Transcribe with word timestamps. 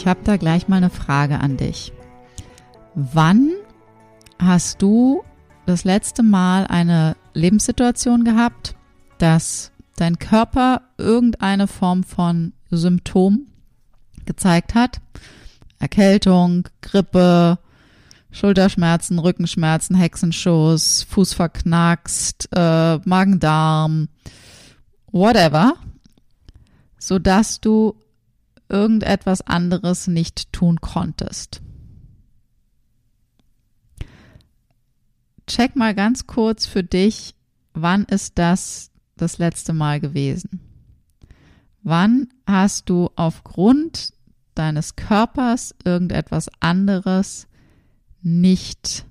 Ich 0.00 0.06
habe 0.06 0.20
da 0.24 0.38
gleich 0.38 0.66
mal 0.66 0.78
eine 0.78 0.88
Frage 0.88 1.40
an 1.40 1.58
dich. 1.58 1.92
Wann 2.94 3.50
hast 4.38 4.80
du 4.80 5.22
das 5.66 5.84
letzte 5.84 6.22
Mal 6.22 6.66
eine 6.66 7.18
Lebenssituation 7.34 8.24
gehabt, 8.24 8.74
dass 9.18 9.72
dein 9.96 10.18
Körper 10.18 10.80
irgendeine 10.96 11.66
Form 11.66 12.02
von 12.02 12.54
Symptom 12.70 13.48
gezeigt 14.24 14.74
hat? 14.74 15.02
Erkältung, 15.78 16.66
Grippe, 16.80 17.58
Schulterschmerzen, 18.30 19.18
Rückenschmerzen, 19.18 19.96
Hexenschuss, 19.96 21.02
Fuß 21.10 21.34
verknackst, 21.34 22.48
äh, 22.56 22.96
Magen-Darm, 23.04 24.08
whatever, 25.12 25.74
sodass 26.98 27.60
du 27.60 27.96
irgendetwas 28.70 29.42
anderes 29.42 30.06
nicht 30.06 30.52
tun 30.52 30.80
konntest. 30.80 31.62
Check 35.46 35.74
mal 35.74 35.94
ganz 35.94 36.26
kurz 36.26 36.66
für 36.66 36.84
dich, 36.84 37.34
wann 37.74 38.04
ist 38.04 38.38
das 38.38 38.90
das 39.16 39.38
letzte 39.38 39.72
Mal 39.72 40.00
gewesen? 40.00 40.60
Wann 41.82 42.28
hast 42.46 42.88
du 42.88 43.10
aufgrund 43.16 44.12
deines 44.54 44.96
Körpers 44.96 45.74
irgendetwas 45.84 46.50
anderes 46.60 47.48
nicht 48.22 49.06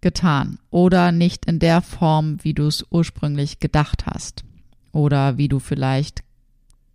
getan 0.00 0.58
oder 0.70 1.12
nicht 1.12 1.46
in 1.46 1.58
der 1.58 1.82
Form, 1.82 2.42
wie 2.42 2.54
du 2.54 2.66
es 2.66 2.84
ursprünglich 2.90 3.60
gedacht 3.60 4.06
hast 4.06 4.44
oder 4.92 5.38
wie 5.38 5.48
du 5.48 5.58
vielleicht 5.58 6.22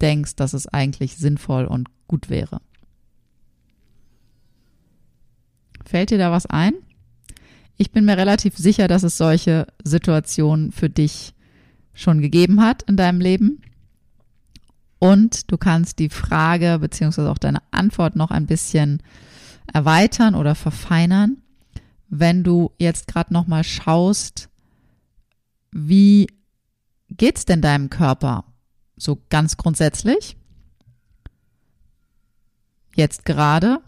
denkst, 0.04 0.36
dass 0.36 0.54
es 0.54 0.68
eigentlich 0.68 1.18
sinnvoll 1.18 1.66
und 1.66 1.90
gut 2.08 2.30
wäre. 2.30 2.62
Fällt 5.86 6.12
dir 6.12 6.18
da 6.18 6.32
was 6.32 6.46
ein? 6.46 6.74
Ich 7.78 7.92
bin 7.92 8.06
mir 8.06 8.18
relativ 8.18 8.56
sicher, 8.58 8.88
dass 8.88 9.04
es 9.04 9.18
solche 9.18 9.68
Situationen 9.84 10.72
für 10.72 10.90
dich 10.90 11.34
schon 11.94 12.22
gegeben 12.22 12.62
hat 12.62 12.84
in 12.84 12.98
deinem 12.98 13.20
Leben. 13.20 13.62
Und 15.00 15.52
du 15.52 15.58
kannst 15.58 16.00
die 16.00 16.10
Frage 16.10 16.78
beziehungsweise 16.80 17.30
auch 17.30 17.38
deine 17.38 17.62
Antwort 17.72 18.16
noch 18.16 18.32
ein 18.32 18.46
bisschen 18.46 19.02
erweitern 19.72 20.36
oder 20.36 20.56
verfeinern, 20.56 21.38
wenn 22.10 22.44
du 22.44 22.72
jetzt 22.78 23.08
gerade 23.08 23.34
noch 23.34 23.48
mal 23.48 23.64
schaust, 23.64 24.50
wie 25.72 26.28
geht's 27.10 27.46
denn 27.46 27.62
deinem 27.62 27.90
Körper? 27.90 28.46
So 29.04 29.22
ganz 29.30 29.58
grundsätzlich. 29.58 30.38
Jetzt 32.96 33.26
gerade. 33.26 33.80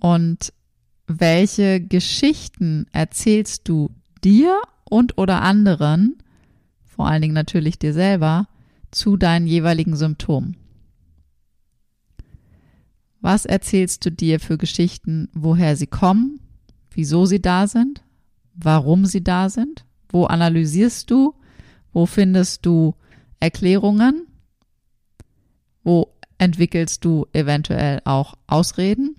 Und 0.00 0.52
welche 1.06 1.80
Geschichten 1.80 2.86
erzählst 2.90 3.68
du 3.68 3.94
dir 4.24 4.60
und 4.82 5.18
oder 5.18 5.40
anderen, 5.42 6.18
vor 6.84 7.06
allen 7.06 7.22
Dingen 7.22 7.34
natürlich 7.34 7.78
dir 7.78 7.92
selber, 7.92 8.48
zu 8.90 9.16
deinen 9.16 9.46
jeweiligen 9.46 9.94
Symptomen? 9.94 10.56
Was 13.20 13.44
erzählst 13.44 14.04
du 14.04 14.10
dir 14.10 14.40
für 14.40 14.58
Geschichten, 14.58 15.28
woher 15.32 15.76
sie 15.76 15.86
kommen, 15.86 16.40
wieso 16.90 17.24
sie 17.26 17.40
da 17.40 17.68
sind, 17.68 18.02
warum 18.52 19.06
sie 19.06 19.22
da 19.22 19.48
sind? 19.48 19.84
Wo 20.08 20.24
analysierst 20.24 21.08
du? 21.08 21.36
Wo 21.92 22.06
findest 22.06 22.66
du 22.66 22.96
Erklärungen? 23.42 24.28
Wo 25.82 26.14
entwickelst 26.38 27.04
du 27.04 27.26
eventuell 27.32 28.00
auch 28.04 28.34
Ausreden? 28.46 29.16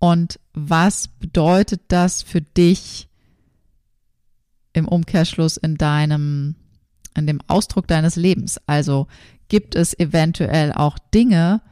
Und 0.00 0.40
was 0.52 1.06
bedeutet 1.06 1.82
das 1.88 2.22
für 2.22 2.40
dich 2.40 3.08
im 4.72 4.88
Umkehrschluss 4.88 5.56
in 5.56 5.76
deinem, 5.76 6.56
in 7.16 7.28
dem 7.28 7.40
Ausdruck 7.46 7.86
deines 7.86 8.16
Lebens? 8.16 8.60
Also 8.66 9.06
gibt 9.46 9.76
es 9.76 9.96
eventuell 9.96 10.72
auch 10.72 10.98
Dinge, 10.98 11.62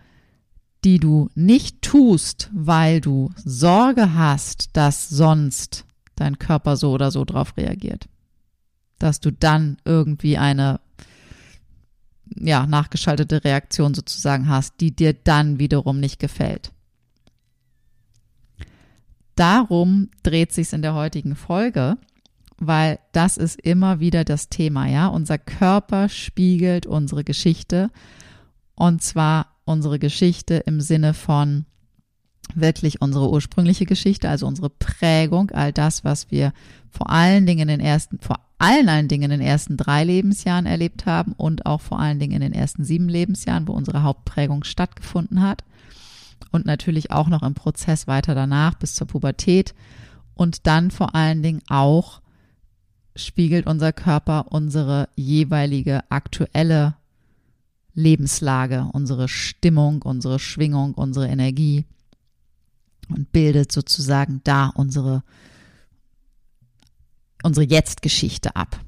die 0.85 1.01
du 1.01 1.29
nicht 1.35 1.83
tust, 1.83 2.51
weil 2.55 3.01
du 3.01 3.33
Sorge 3.37 4.15
hast, 4.15 4.77
dass 4.77 5.09
sonst 5.09 5.85
dein 6.15 6.39
Körper 6.39 6.77
so 6.77 6.93
oder 6.93 7.11
so 7.11 7.25
drauf 7.25 7.57
reagiert? 7.57 8.09
Dass 8.99 9.21
du 9.21 9.31
dann 9.31 9.79
irgendwie 9.85 10.39
eine 10.39 10.81
ja, 12.35 12.67
nachgeschaltete 12.67 13.45
Reaktion 13.45 13.95
sozusagen 13.95 14.49
hast, 14.49 14.81
die 14.81 14.95
dir 14.95 15.13
dann 15.13 15.59
wiederum 15.59 16.01
nicht 16.01 16.19
gefällt. 16.19 16.73
Darum 19.37 20.09
dreht 20.23 20.53
sich 20.53 20.73
in 20.73 20.83
der 20.83 20.95
heutigen 20.95 21.37
Folge, 21.37 21.99
weil 22.59 22.99
das 23.13 23.37
ist 23.37 23.61
immer 23.61 24.01
wieder 24.01 24.25
das 24.25 24.49
Thema, 24.49 24.87
ja. 24.87 25.09
Unser 25.09 25.39
Körper 25.39 26.09
spiegelt 26.09 26.87
unsere 26.87 27.23
Geschichte 27.23 27.91
und 28.75 29.03
zwar 29.03 29.55
unsere 29.65 29.99
Geschichte 29.99 30.55
im 30.55 30.81
Sinne 30.81 31.13
von 31.13 31.67
wirklich 32.55 33.03
unsere 33.03 33.31
ursprüngliche 33.31 33.85
Geschichte, 33.85 34.29
also 34.29 34.47
unsere 34.47 34.71
Prägung, 34.71 35.51
all 35.51 35.73
das, 35.73 36.05
was 36.05 36.31
wir 36.31 36.53
vor 36.91 37.11
allen 37.11 37.47
Dingen 37.47 37.69
in 37.69 37.79
den 37.79 37.81
ersten, 37.81 38.19
vor 38.19 38.39
allen, 38.59 38.89
allen 38.89 39.09
Dingen 39.09 39.31
in 39.31 39.39
den 39.39 39.47
ersten 39.47 39.77
drei 39.77 40.05
Lebensjahren 40.05 40.67
erlebt 40.67 41.07
haben 41.07 41.33
und 41.33 41.67
auch 41.67 41.81
vor 41.81 41.99
allen 41.99 42.19
Dingen 42.19 42.35
in 42.35 42.41
den 42.41 42.53
ersten 42.53 42.85
sieben 42.85 43.09
Lebensjahren, 43.09 43.69
wo 43.69 43.73
unsere 43.73 44.03
Hauptprägung 44.03 44.65
stattgefunden 44.65 45.43
hat. 45.43 45.65
Und 46.53 46.67
natürlich 46.67 47.11
auch 47.11 47.29
noch 47.29 47.43
im 47.43 47.55
Prozess 47.55 48.07
weiter 48.07 48.35
danach 48.35 48.75
bis 48.75 48.95
zur 48.95 49.07
Pubertät. 49.07 49.75
Und 50.35 50.67
dann 50.67 50.91
vor 50.91 51.15
allen 51.15 51.43
Dingen 51.43 51.63
auch 51.69 52.21
spiegelt 53.15 53.67
unser 53.67 53.93
Körper 53.93 54.47
unsere 54.51 55.09
jeweilige 55.17 56.03
aktuelle 56.11 56.95
Lebenslage, 57.95 58.89
unsere 58.93 59.29
Stimmung, 59.29 60.03
unsere 60.03 60.39
Schwingung, 60.39 60.93
unsere 60.95 61.29
Energie 61.29 61.87
und 63.09 63.33
bildet 63.33 63.73
sozusagen 63.73 64.43
da 64.45 64.69
unsere 64.69 65.23
unsere 67.43 67.67
Jetzt-Geschichte 67.67 68.57
ab. 68.57 68.81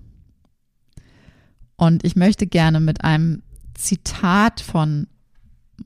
Und 1.77 2.05
ich 2.05 2.17
möchte 2.17 2.47
gerne 2.47 2.81
mit 2.81 3.05
einem 3.05 3.43
Zitat 3.75 4.61
von 4.61 5.07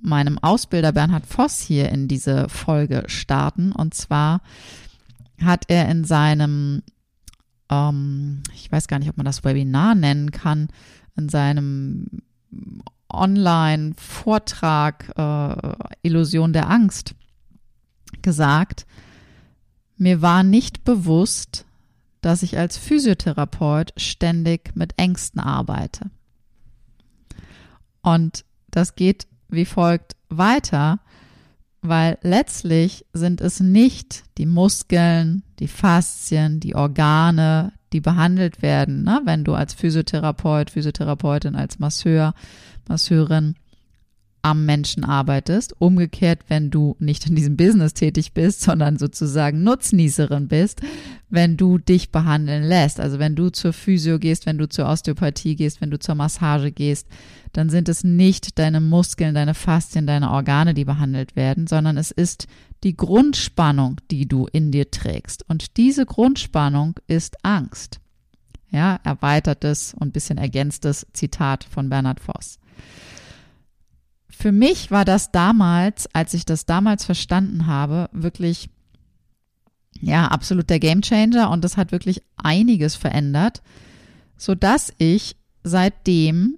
meinem 0.01 0.39
Ausbilder 0.39 0.93
Bernhard 0.93 1.27
Voss 1.27 1.61
hier 1.61 1.91
in 1.91 2.09
diese 2.09 2.49
Folge 2.49 3.05
starten. 3.07 3.73
Und 3.73 3.93
zwar 3.95 4.41
hat 5.41 5.65
er 5.69 5.89
in 5.89 6.03
seinem, 6.05 6.83
ähm, 7.71 8.43
ich 8.55 8.73
weiß 8.73 8.89
gar 8.89 8.99
nicht, 8.99 9.11
ob 9.11 9.19
man 9.19 9.27
das 9.27 9.45
Webinar 9.45 9.95
nennen 9.95 10.31
kann, 10.31 10.69
in 11.17 11.29
seinem 11.29 12.07
Online-Vortrag 13.11 15.13
äh, 15.17 15.75
Illusion 16.03 16.55
der 16.55 16.71
Angst 16.71 17.15
gesagt, 18.23 18.87
mir 19.97 20.23
war 20.23 20.43
nicht 20.43 20.85
bewusst, 20.85 21.67
dass 22.23 22.43
ich 22.43 22.57
als 22.57 22.79
Physiotherapeut 22.79 23.93
ständig 23.99 24.75
mit 24.75 24.95
Ängsten 24.97 25.41
arbeite. 25.41 26.11
Und 28.01 28.45
das 28.71 28.95
geht 28.95 29.27
wie 29.53 29.67
folgt 29.67 30.17
weiter. 30.29 30.99
weil 31.85 32.17
letztlich 32.23 33.05
sind 33.13 33.41
es 33.41 33.59
nicht 33.59 34.23
die 34.39 34.47
Muskeln, 34.47 35.43
die 35.59 35.67
Faszien, 35.67 36.61
die 36.61 36.77
Organe, 36.77 37.73
die 37.93 38.01
behandelt 38.01 38.63
werden, 38.63 39.03
ne? 39.03 39.21
wenn 39.25 39.43
du 39.43 39.55
als 39.55 39.75
Physiotherapeut, 39.75 40.71
Physiotherapeutin, 40.71 41.57
als 41.57 41.81
Masseur, 41.81 42.35
Masseurin 42.87 43.57
am 44.43 44.67
Menschen 44.67 45.05
arbeitest. 45.05 45.75
Umgekehrt, 45.81 46.41
wenn 46.49 46.71
du 46.71 46.97
nicht 46.99 47.27
in 47.29 47.37
diesem 47.37 47.57
Business 47.57 47.95
tätig 47.95 48.33
bist, 48.33 48.61
sondern 48.61 48.99
sozusagen 48.99 49.63
Nutznießerin 49.63 50.49
bist, 50.49 50.83
wenn 51.31 51.57
du 51.57 51.79
dich 51.79 52.11
behandeln 52.11 52.65
lässt. 52.65 53.01
Also 53.01 53.19
wenn 53.19 53.37
du 53.37 53.51
zur 53.51 53.73
Physio 53.73 54.19
gehst, 54.19 54.45
wenn 54.45 54.59
du 54.59 54.69
zur 54.69 54.89
Osteopathie 54.89 55.57
gehst, 55.57 55.81
wenn 55.81 55.91
du 55.91 55.99
zur 55.99 56.17
Massage 56.17 56.73
gehst, 56.73 57.07
dann 57.53 57.71
sind 57.71 57.89
es 57.89 58.03
nicht 58.03 58.59
deine 58.59 58.81
Muskeln, 58.81 59.35
deine 59.35 59.55
Faszien, 59.55 60.07
deine 60.07 60.31
Organe, 60.31 60.75
die 60.75 60.85
behandelt 60.85 61.37
werden, 61.37 61.67
sondern 61.67 61.97
es 61.97 62.11
ist 62.11 62.49
die 62.83 62.97
Grundspannung, 62.97 64.01
die 64.11 64.27
du 64.27 64.49
in 64.53 64.73
dir 64.73 64.91
trägst. 64.91 65.49
Und 65.49 65.77
diese 65.77 66.05
Grundspannung 66.05 66.99
ist 67.07 67.45
Angst. 67.45 68.01
Ja, 68.71 68.99
erweitertes 69.05 69.95
und 69.95 70.15
bisschen 70.15 70.39
ergänztes 70.39 71.07
Zitat 71.13 71.63
von 71.63 71.91
Bernhard 71.91 72.21
Voss 72.21 72.59
für 74.43 74.51
mich 74.51 74.91
war 74.91 75.05
das 75.05 75.31
damals, 75.31 76.13
als 76.13 76.35
ich 76.35 76.45
das 76.45 76.67
damals 76.67 77.05
verstanden 77.05 77.69
habe, 77.69 78.11
wirklich 78.13 78.71
ja, 80.01 80.27
absolut 80.27 80.69
der 80.69 80.81
Gamechanger 80.81 81.49
und 81.49 81.63
das 81.63 81.77
hat 81.77 81.93
wirklich 81.93 82.23
einiges 82.37 82.97
verändert, 82.97 83.63
so 84.37 84.57
dass 84.57 84.93
ich 84.99 85.37
seitdem 85.63 86.57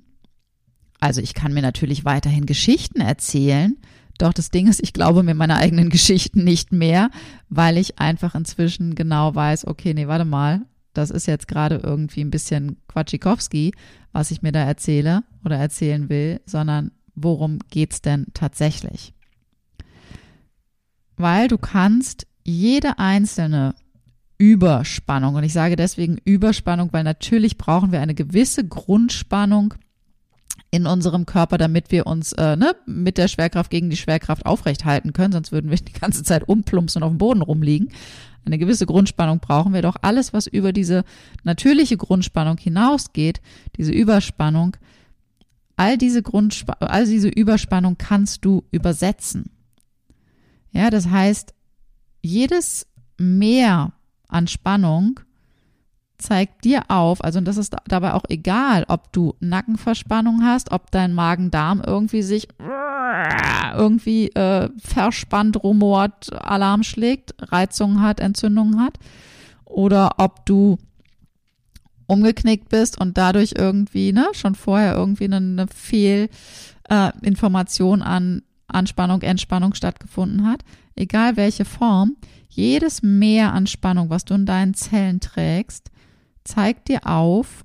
also 0.99 1.21
ich 1.21 1.35
kann 1.35 1.53
mir 1.53 1.61
natürlich 1.61 2.07
weiterhin 2.07 2.47
Geschichten 2.47 3.03
erzählen, 3.03 3.77
doch 4.17 4.33
das 4.33 4.51
Ding 4.51 4.69
ist, 4.69 4.83
ich 4.83 4.95
glaube 4.95 5.23
mir 5.23 5.35
meine 5.35 5.57
eigenen 5.59 5.91
Geschichten 5.91 6.43
nicht 6.43 6.73
mehr, 6.73 7.11
weil 7.51 7.77
ich 7.77 7.99
einfach 7.99 8.35
inzwischen 8.35 8.95
genau 8.95 9.35
weiß, 9.35 9.67
okay, 9.67 9.93
nee, 9.93 10.09
warte 10.09 10.25
mal, 10.25 10.63
das 10.95 11.11
ist 11.11 11.27
jetzt 11.27 11.49
gerade 11.49 11.83
irgendwie 11.85 12.23
ein 12.23 12.31
bisschen 12.31 12.79
Quatschikowski, 12.89 13.75
was 14.13 14.31
ich 14.31 14.41
mir 14.41 14.53
da 14.53 14.61
erzähle 14.61 15.23
oder 15.45 15.59
erzählen 15.59 16.09
will, 16.09 16.41
sondern 16.47 16.91
worum 17.15 17.59
geht's 17.71 18.03
denn 18.03 18.27
tatsächlich? 18.35 19.15
Weil 21.17 21.49
du 21.49 21.59
kannst 21.59 22.27
jede 22.45 22.99
einzelne 22.99 23.75
Überspannung, 24.39 25.37
und 25.37 25.45
ich 25.45 25.53
sage 25.53 25.77
deswegen 25.77 26.19
Überspannung, 26.25 26.93
weil 26.93 27.05
natürlich 27.05 27.57
brauchen 27.57 27.93
wir 27.93 28.01
eine 28.01 28.15
gewisse 28.15 28.67
Grundspannung 28.67 29.75
in 30.71 30.87
unserem 30.87 31.25
Körper, 31.25 31.57
damit 31.57 31.93
wir 31.93 32.07
uns 32.07 32.33
äh, 32.33 32.57
ne, 32.57 32.75
mit 32.85 33.17
der 33.17 33.29
Schwerkraft 33.29 33.71
gegen 33.71 33.91
die 33.91 33.97
Schwerkraft 33.97 34.45
aufrechthalten 34.45 35.13
können, 35.13 35.33
sonst 35.33 35.53
würden 35.53 35.71
wir 35.71 35.77
die 35.85 35.93
ganze 35.93 36.25
Zeit 36.25 36.49
umplumpsen 36.49 37.03
und 37.03 37.07
auf 37.07 37.13
dem 37.13 37.19
Boden 37.19 37.43
rumliegen. 37.43 37.91
Eine 38.45 38.59
gewisse 38.59 38.85
Grundspannung 38.85 39.39
brauchen 39.39 39.73
wir 39.73 39.83
doch. 39.83 39.97
Alles, 40.03 40.33
was 40.33 40.47
über 40.47 40.73
diese 40.73 41.05
natürliche 41.45 41.97
Grundspannung 41.97 42.59
hinausgeht, 42.59 43.41
diese 43.77 43.93
Überspannung, 43.93 44.77
all 45.77 45.99
diese 45.99 46.23
Grundsp 46.23 46.71
all 46.81 47.07
diese 47.07 47.29
Überspannung 47.29 47.97
kannst 47.99 48.45
du 48.45 48.65
übersetzen. 48.71 49.51
Ja, 50.71 50.91
das 50.91 51.09
heißt, 51.09 51.55
jedes 52.23 52.87
Mehr 53.17 53.93
an 54.29 54.49
Spannung 54.49 55.21
zeigt 56.19 56.65
dir 56.65 56.83
auf, 56.89 57.23
also 57.23 57.41
das 57.41 57.57
ist 57.57 57.77
dabei 57.87 58.15
auch 58.15 58.25
egal, 58.29 58.85
ob 58.89 59.13
du 59.13 59.35
Nackenverspannung 59.41 60.43
hast, 60.43 60.73
ob 60.73 60.91
dein 60.91 61.13
Magen-Darm 61.13 61.83
irgendwie 61.85 62.23
sich 62.23 62.49
irgendwie 63.77 64.29
äh, 64.31 64.71
verspannt, 64.79 65.63
rumort, 65.63 66.33
Alarm 66.33 66.83
schlägt, 66.83 67.35
Reizungen 67.39 68.01
hat, 68.01 68.21
Entzündungen 68.21 68.81
hat, 68.81 68.99
oder 69.65 70.13
ob 70.19 70.47
du 70.47 70.79
umgeknickt 72.07 72.69
bist 72.69 73.01
und 73.01 73.17
dadurch 73.17 73.55
irgendwie, 73.57 74.13
ne, 74.13 74.27
schon 74.33 74.55
vorher 74.55 74.95
irgendwie 74.95 75.25
eine, 75.25 75.37
eine 75.37 75.67
Fehlinformation 75.69 78.01
äh, 78.01 78.05
an 78.05 78.43
Anspannung, 78.67 79.23
Entspannung 79.23 79.75
stattgefunden 79.75 80.47
hat, 80.47 80.65
egal 80.97 81.37
welche 81.37 81.65
Form, 81.65 82.17
jedes 82.49 83.03
Mehr 83.03 83.53
an 83.53 83.67
Spannung, 83.67 84.11
was 84.11 84.25
du 84.25 84.35
in 84.35 84.47
deinen 84.47 84.75
Zellen 84.75 85.21
trägst, 85.21 85.91
zeigt 86.45 86.89
dir 86.89 87.07
auf, 87.07 87.65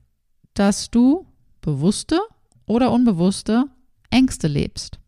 dass 0.54 0.90
du 0.90 1.26
bewusste 1.62 2.20
oder 2.66 2.92
unbewusste 2.92 3.66
Ängste 4.10 4.48
lebst. 4.48 5.00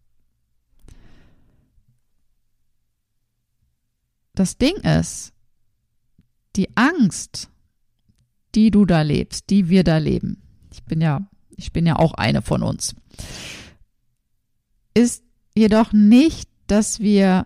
Das 4.34 4.58
Ding 4.58 4.76
ist, 4.78 5.34
die 6.56 6.76
Angst 6.76 7.51
die 8.56 8.72
du 8.72 8.86
da 8.86 9.02
lebst, 9.02 9.50
die 9.50 9.70
wir 9.70 9.84
da 9.84 9.98
leben. 9.98 10.42
Ich 10.72 10.84
bin 10.84 11.02
ja, 11.02 11.28
ich 11.56 11.72
bin 11.72 11.86
ja 11.86 11.98
auch 11.98 12.14
eine 12.14 12.42
von 12.42 12.64
uns. 12.64 12.96
Ist 14.94 15.24
jedoch 15.56 15.94
nicht, 15.94 16.50
dass 16.68 17.00
wir 17.00 17.46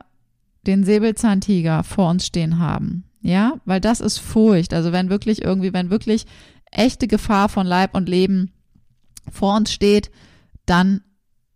den 0.65 0.83
Säbelzahntiger 0.83 1.83
vor 1.83 2.09
uns 2.09 2.25
stehen 2.25 2.59
haben. 2.59 3.03
Ja, 3.21 3.55
weil 3.65 3.81
das 3.81 4.01
ist 4.01 4.19
Furcht. 4.19 4.73
Also 4.73 4.91
wenn 4.91 5.09
wirklich 5.09 5.43
irgendwie, 5.43 5.73
wenn 5.73 5.89
wirklich 5.89 6.25
echte 6.71 7.07
Gefahr 7.07 7.49
von 7.49 7.65
Leib 7.65 7.95
und 7.95 8.07
Leben 8.07 8.51
vor 9.31 9.55
uns 9.55 9.71
steht, 9.71 10.11
dann, 10.65 11.01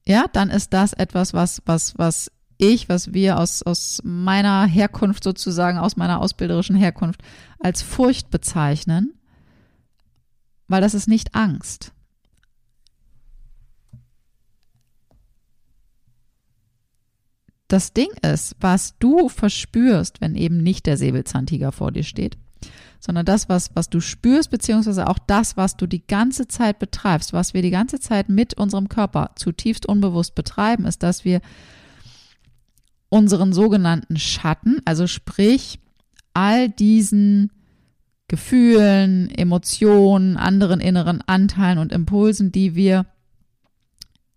ja, 0.05 0.25
dann 0.31 0.49
ist 0.49 0.73
das 0.73 0.93
etwas, 0.93 1.33
was, 1.33 1.61
was, 1.65 1.97
was 1.97 2.31
ich, 2.57 2.89
was 2.89 3.13
wir 3.13 3.39
aus, 3.39 3.61
aus 3.61 4.01
meiner 4.03 4.65
Herkunft 4.65 5.23
sozusagen, 5.23 5.77
aus 5.77 5.95
meiner 5.95 6.21
ausbilderischen 6.21 6.75
Herkunft 6.75 7.21
als 7.59 7.81
Furcht 7.81 8.29
bezeichnen 8.31 9.19
weil 10.69 10.81
das 10.81 10.94
ist 10.94 11.07
nicht 11.07 11.36
Angst. 11.36 11.92
Das 17.68 17.94
Ding 17.94 18.10
ist, 18.24 18.56
was 18.60 18.98
du 18.98 19.30
verspürst, 19.30 20.21
wenn 20.21 20.36
eben 20.36 20.57
nicht 20.57 20.88
der 20.88 20.98
Säbelzahntiger 20.98 21.71
vor 21.71 21.92
dir 21.92 22.04
steht, 22.04 22.38
sondern 23.00 23.25
das, 23.25 23.48
was, 23.48 23.75
was 23.75 23.89
du 23.89 24.00
spürst, 24.00 24.50
beziehungsweise 24.50 25.07
auch 25.07 25.19
das, 25.19 25.56
was 25.56 25.77
du 25.77 25.86
die 25.86 26.06
ganze 26.06 26.48
Zeit 26.48 26.80
betreibst, 26.80 27.31
was 27.31 27.54
wir 27.54 27.62
die 27.62 27.69
ganze 27.69 28.00
Zeit 28.00 28.27
mit 28.27 28.56
unserem 28.56 28.89
Körper 28.89 29.31
zutiefst 29.36 29.86
unbewusst 29.86 30.33
betreiben, 30.33 30.86
ist, 30.86 31.04
dass 31.04 31.25
wir 31.25 31.42
unseren 33.10 33.54
sogenannten 33.54 34.18
Schatten, 34.18 34.81
also 34.86 35.06
sprich 35.06 35.80
all 36.33 36.69
diesen 36.69 37.52
Gefühlen, 38.30 39.30
Emotionen, 39.30 40.38
anderen 40.38 40.80
inneren 40.80 41.21
Anteilen 41.26 41.80
und 41.80 41.92
Impulsen, 41.92 42.52
die 42.52 42.76
wir 42.76 43.06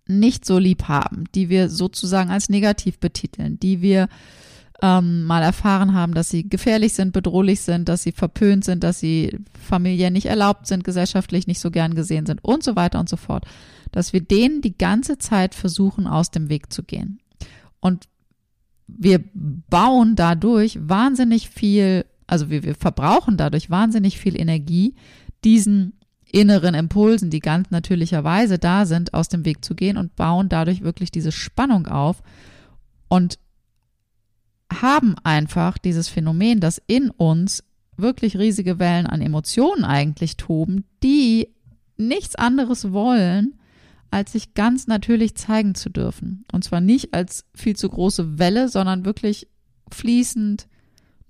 nicht 0.07 0.45
so 0.45 0.59
lieb 0.59 0.89
haben, 0.89 1.25
die 1.35 1.49
wir 1.49 1.69
sozusagen 1.69 2.31
als 2.31 2.49
negativ 2.49 2.99
betiteln, 2.99 3.61
die 3.61 3.83
wir 3.83 4.09
ähm, 4.81 5.25
mal 5.25 5.43
erfahren 5.43 5.95
haben, 5.95 6.15
dass 6.15 6.31
sie 6.31 6.49
gefährlich 6.49 6.95
sind, 6.95 7.13
bedrohlich 7.13 7.61
sind, 7.61 7.89
dass 7.89 8.03
sie 8.03 8.13
verpönt 8.13 8.65
sind, 8.65 8.83
dass 8.83 8.99
sie 8.99 9.39
familiär 9.63 10.11
nicht 10.11 10.27
erlaubt 10.27 10.67
sind, 10.67 10.85
gesellschaftlich 10.85 11.47
nicht 11.47 11.61
so 11.61 11.71
gern 11.71 11.95
gesehen 11.95 12.27
sind 12.27 12.43
und 12.43 12.65
so 12.65 12.75
weiter 12.75 12.99
und 12.99 13.09
so 13.09 13.17
fort. 13.17 13.45
Dass 13.93 14.15
wir 14.15 14.23
denen 14.23 14.63
die 14.63 14.77
ganze 14.77 15.19
Zeit 15.19 15.55
versuchen, 15.55 16.07
aus 16.07 16.31
dem 16.31 16.49
Weg 16.49 16.73
zu 16.73 16.83
gehen. 16.83 17.21
Und 17.79 18.09
wir 18.89 19.23
bauen 19.35 20.17
dadurch 20.17 20.79
wahnsinnig 20.81 21.51
viel 21.51 22.07
also 22.27 22.51
wir, 22.51 22.63
wir 22.63 22.75
verbrauchen 22.75 23.37
dadurch 23.37 23.71
wahnsinnig 23.71 24.19
viel 24.19 24.39
Energie, 24.39 24.95
diesen 25.45 25.95
inneren 26.31 26.75
Impulsen, 26.75 27.31
die 27.31 27.41
ganz 27.41 27.71
natürlicherweise 27.71 28.59
da 28.59 28.87
sind, 28.87 29.13
aus 29.15 29.29
dem 29.29 29.45
Weg 29.45 29.65
zu 29.65 29.75
gehen 29.75 29.97
und 29.97 30.17
bauen 30.17 30.49
dadurch 30.49 30.83
wirklich 30.83 31.11
diese 31.11 31.33
Spannung 31.33 31.87
auf 31.87 32.23
und 33.09 33.39
haben 34.73 35.17
einfach 35.23 35.77
dieses 35.77 36.09
Phänomen, 36.09 36.61
dass 36.61 36.81
in 36.87 37.11
uns 37.11 37.65
wirklich 37.97 38.39
riesige 38.39 38.79
Wellen 38.79 39.07
an 39.07 39.21
Emotionen 39.21 39.85
eigentlich 39.85 40.39
toben, 40.39 40.85
die 41.03 41.49
nichts 41.99 42.35
anderes 42.37 42.93
wollen, 42.93 43.55
als 44.11 44.33
sich 44.33 44.55
ganz 44.55 44.87
natürlich 44.87 45.37
zeigen 45.37 45.75
zu 45.75 45.91
dürfen. 45.91 46.45
Und 46.53 46.65
zwar 46.65 46.81
nicht 46.81 47.15
als 47.15 47.47
viel 47.55 47.77
zu 47.77 47.89
große 47.89 48.39
Welle, 48.39 48.69
sondern 48.69 49.05
wirklich 49.05 49.49
fließend, 49.91 50.69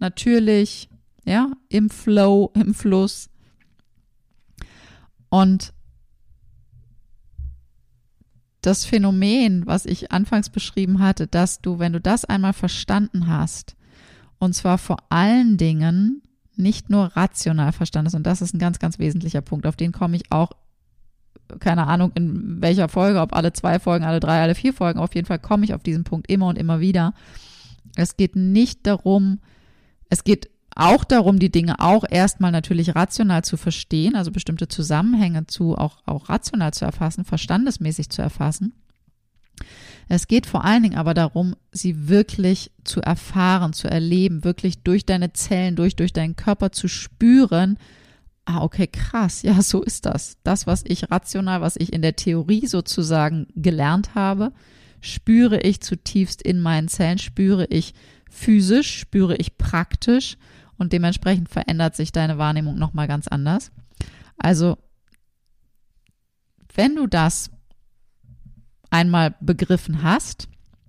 natürlich, 0.03 0.91
ja, 1.25 1.51
im 1.71 1.89
Flow, 1.89 2.53
im 2.55 2.75
Fluss. 2.75 3.31
Und 5.31 5.73
das 8.61 8.85
Phänomen, 8.85 9.67
was 9.67 9.87
ich 9.87 10.13
anfangs 10.13 10.51
beschrieben 10.51 10.99
hatte, 10.99 11.27
dass 11.27 11.63
du, 11.63 11.79
wenn 11.79 11.93
du 11.93 12.01
das 12.01 12.25
einmal 12.25 12.53
verstanden 12.53 13.27
hast, 13.27 13.77
und 14.39 14.55
zwar 14.55 14.77
vor 14.77 14.99
allen 15.09 15.57
Dingen 15.57 16.23
nicht 16.57 16.91
nur 16.91 17.07
rational 17.17 17.73
verstanden 17.73 18.09
hast, 18.09 18.15
und 18.15 18.27
das 18.27 18.43
ist 18.43 18.55
ein 18.55 18.59
ganz, 18.59 18.79
ganz 18.79 18.99
wesentlicher 18.99 19.41
Punkt, 19.41 19.67
auf 19.67 19.77
den 19.77 19.93
komme 19.93 20.17
ich 20.17 20.31
auch, 20.31 20.51
keine 21.59 21.87
Ahnung 21.87 22.13
in 22.15 22.61
welcher 22.61 22.89
Folge, 22.89 23.21
ob 23.21 23.35
alle 23.35 23.53
zwei 23.53 23.79
Folgen, 23.79 24.05
alle 24.05 24.21
drei, 24.21 24.43
alle 24.43 24.55
vier 24.55 24.73
Folgen, 24.73 25.01
auf 25.01 25.15
jeden 25.15 25.27
Fall 25.27 25.39
komme 25.39 25.65
ich 25.65 25.75
auf 25.75 25.83
diesen 25.83 26.05
Punkt 26.05 26.31
immer 26.31 26.47
und 26.47 26.59
immer 26.59 26.81
wieder. 26.81 27.15
Es 27.97 28.17
geht 28.17 28.37
nicht 28.37 28.87
darum, 28.87 29.41
es 30.13 30.25
geht 30.25 30.51
auch 30.77 31.05
darum, 31.05 31.39
die 31.39 31.51
Dinge 31.51 31.81
auch 31.81 32.05
erstmal 32.09 32.53
natürlich 32.53 32.95
rational 32.95 33.45
zu 33.45 33.57
verstehen, 33.57 34.15
also 34.15 34.31
bestimmte 34.31 34.69
Zusammenhänge 34.69 35.47
zu 35.47 35.75
auch, 35.75 36.03
auch 36.05 36.29
rational 36.29 36.75
zu 36.75 36.85
erfassen, 36.85 37.25
verstandesmäßig 37.25 38.11
zu 38.11 38.21
erfassen. 38.21 38.75
Es 40.11 40.27
geht 40.27 40.45
vor 40.45 40.67
allen 40.67 40.83
Dingen 40.83 40.99
aber 40.99 41.15
darum, 41.15 41.57
sie 41.71 42.11
wirklich 42.11 42.73
zu 42.85 43.01
erfahren, 43.01 43.73
zu 43.73 43.89
erleben, 43.89 44.45
wirklich 44.45 44.83
durch 44.83 45.07
deine 45.07 45.33
Zellen, 45.33 45.77
durch, 45.77 45.97
durch 45.97 46.13
deinen 46.13 46.37
Körper 46.37 46.73
zu 46.73 46.89
spüren. 46.89 47.79
Ah, 48.45 48.61
okay, 48.61 48.89
krass. 48.89 49.41
Ja, 49.41 49.63
so 49.63 49.83
ist 49.83 50.05
das. 50.05 50.37
Das, 50.45 50.67
was 50.67 50.85
ich 50.87 51.11
rational, 51.11 51.63
was 51.63 51.77
ich 51.77 51.91
in 51.91 52.03
der 52.03 52.17
Theorie 52.17 52.67
sozusagen 52.67 53.47
gelernt 53.55 54.15
habe, 54.15 54.53
spüre 55.01 55.59
ich 55.61 55.81
zutiefst 55.81 56.43
in 56.43 56.61
meinen 56.61 56.89
Zellen, 56.89 57.17
spüre 57.17 57.65
ich 57.71 57.95
physisch, 58.33 58.99
spüre 58.99 59.37
ich 59.37 59.59
praktisch 59.59 60.37
und 60.79 60.93
dementsprechend 60.93 61.49
verändert 61.49 61.95
sich 61.95 62.13
deine 62.13 62.39
Wahrnehmung 62.39 62.79
nochmal 62.79 63.07
ganz 63.07 63.29
anders. 63.29 63.71
Also, 64.39 64.79
wenn 66.75 66.97
du 66.97 67.07
das 67.07 67.51
einmal 68.91 69.35
begriffen 69.41 70.03
hast, 70.03 70.49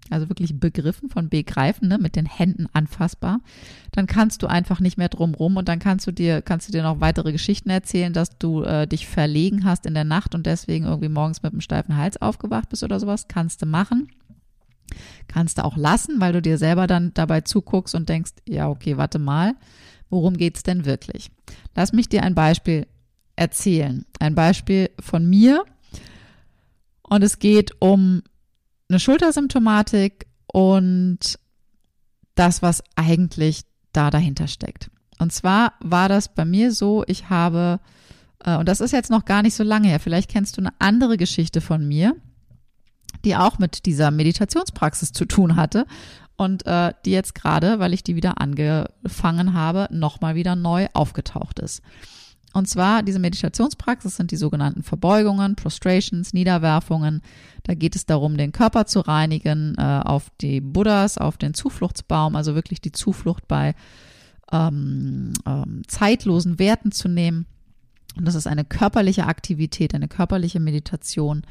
also 0.09 0.29
wirklich 0.29 0.59
begriffen 0.59 1.09
von 1.09 1.29
begreifen, 1.29 1.88
ne, 1.88 1.97
mit 1.97 2.15
den 2.15 2.25
Händen 2.25 2.67
anfassbar, 2.73 3.39
dann 3.91 4.07
kannst 4.07 4.41
du 4.41 4.47
einfach 4.47 4.79
nicht 4.79 4.97
mehr 4.97 5.09
drumrum 5.09 5.57
und 5.57 5.67
dann 5.67 5.79
kannst 5.79 6.07
du 6.07 6.12
dir, 6.12 6.41
kannst 6.41 6.67
du 6.67 6.71
dir 6.71 6.83
noch 6.83 7.01
weitere 7.01 7.31
Geschichten 7.31 7.69
erzählen, 7.69 8.13
dass 8.13 8.38
du 8.38 8.63
äh, 8.63 8.88
dich 8.88 9.07
verlegen 9.07 9.65
hast 9.65 9.85
in 9.85 9.93
der 9.93 10.03
Nacht 10.03 10.35
und 10.35 10.45
deswegen 10.45 10.85
irgendwie 10.85 11.09
morgens 11.09 11.43
mit 11.43 11.51
einem 11.51 11.62
steifen 11.62 11.97
Hals 11.97 12.21
aufgewacht 12.21 12.69
bist 12.69 12.83
oder 12.83 13.00
sowas. 13.00 13.27
Kannst 13.27 13.62
du 13.62 13.65
machen. 13.65 14.09
Kannst 15.27 15.57
du 15.57 15.65
auch 15.65 15.77
lassen, 15.77 16.19
weil 16.19 16.33
du 16.33 16.41
dir 16.41 16.57
selber 16.57 16.88
dann 16.88 17.13
dabei 17.13 17.41
zuguckst 17.41 17.95
und 17.95 18.09
denkst, 18.09 18.33
ja, 18.47 18.69
okay, 18.69 18.97
warte 18.97 19.19
mal, 19.19 19.55
worum 20.09 20.38
geht's 20.38 20.63
denn 20.63 20.85
wirklich? 20.85 21.29
Lass 21.75 21.93
mich 21.93 22.09
dir 22.09 22.23
ein 22.23 22.35
Beispiel 22.35 22.88
erzählen. 23.35 24.05
Ein 24.19 24.35
Beispiel 24.35 24.89
von 25.00 25.27
mir. 25.27 25.63
Und 27.01 27.23
es 27.23 27.39
geht 27.39 27.71
um 27.79 28.21
eine 28.89 29.00
Schultersymptomatik 29.00 30.27
und 30.47 31.39
das, 32.35 32.62
was 32.62 32.83
eigentlich 32.95 33.63
da 33.91 34.09
dahinter 34.09 34.47
steckt. 34.47 34.89
Und 35.19 35.31
zwar 35.31 35.73
war 35.79 36.09
das 36.09 36.33
bei 36.33 36.45
mir 36.45 36.71
so, 36.71 37.03
ich 37.07 37.29
habe, 37.29 37.79
äh, 38.43 38.57
und 38.57 38.67
das 38.67 38.81
ist 38.81 38.91
jetzt 38.91 39.12
noch 39.12 39.25
gar 39.25 39.41
nicht 39.41 39.55
so 39.55 39.63
lange 39.63 39.88
her, 39.88 40.00
vielleicht 40.00 40.29
kennst 40.29 40.57
du 40.57 40.62
eine 40.62 40.73
andere 40.79 41.17
Geschichte 41.17 41.62
von 41.62 41.88
mir 41.88 42.15
die 43.24 43.36
auch 43.36 43.60
mit 43.60 43.86
dieser 43.86 44.12
Meditationspraxis 44.12 45.13
zu 45.13 45.25
tun 45.25 45.56
hatte 45.56 45.86
und 46.36 46.65
äh, 46.65 46.94
die 47.06 47.12
jetzt 47.12 47.36
gerade, 47.36 47.80
weil 47.80 47.94
ich 47.94 48.03
die 48.03 48.15
wieder 48.15 48.39
angefangen 48.42 49.53
habe, 49.53 49.88
nochmal 49.92 50.36
wieder 50.36 50.56
neu 50.56 50.88
aufgetaucht 50.94 51.60
ist. 51.60 51.82
Und 52.53 52.68
zwar 52.68 53.01
diese 53.01 53.20
Meditationspraxis 53.20 54.15
sind 54.15 54.30
die 54.30 54.38
sogenannten 54.38 54.84
Verbeugungen, 54.84 55.56
Prostrations, 55.56 56.34
Niederwerfungen. 56.34 57.22
Da 57.63 57.74
geht 57.74 57.96
es 57.96 58.06
darum, 58.06 58.38
den 58.38 58.51
Körper 58.51 58.86
zu 58.86 59.00
reinigen, 59.00 59.75
äh, 59.77 60.01
auf 60.06 60.30
die 60.39 60.62
Buddhas, 60.62 61.18
auf 61.18 61.38
den 61.38 61.56
Zufluchtsbaum, 61.56 62.36
also 62.36 62.53
wirklich 62.53 62.80
die 62.80 62.92
Zuflucht 62.92 63.48
bei 63.48 63.74
ähm, 64.51 65.34
ähm, 65.48 65.82
zeitlosen 65.88 66.60
Werten 66.60 66.92
zu 66.92 67.08
nehmen. 67.08 67.48
Und 68.15 68.25
das 68.25 68.36
ist 68.36 68.46
eine 68.46 68.63
körperliche 68.63 69.25
Aktivität, 69.25 69.96
eine 69.96 70.08
körperliche 70.08 70.60
Meditation, 70.60 71.42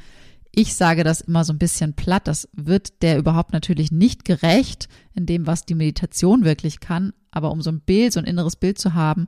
ich 0.55 0.75
sage 0.75 1.03
das 1.03 1.21
immer 1.21 1.43
so 1.43 1.51
ein 1.51 1.57
bisschen 1.57 1.93
platt, 1.93 2.27
das 2.27 2.47
wird 2.53 3.01
der 3.01 3.17
überhaupt 3.17 3.53
natürlich 3.53 3.91
nicht 3.91 4.23
gerecht 4.23 4.87
in 5.15 5.25
dem, 5.25 5.47
was 5.47 5.65
die 5.65 5.73
Meditation 5.73 6.45
wirklich 6.45 6.79
kann. 6.79 7.13
Aber 7.31 7.51
um 7.51 7.61
so 7.61 7.71
ein 7.71 7.79
Bild, 7.79 8.13
so 8.13 8.19
ein 8.19 8.25
inneres 8.25 8.55
Bild 8.55 8.77
zu 8.77 8.93
haben, 8.93 9.25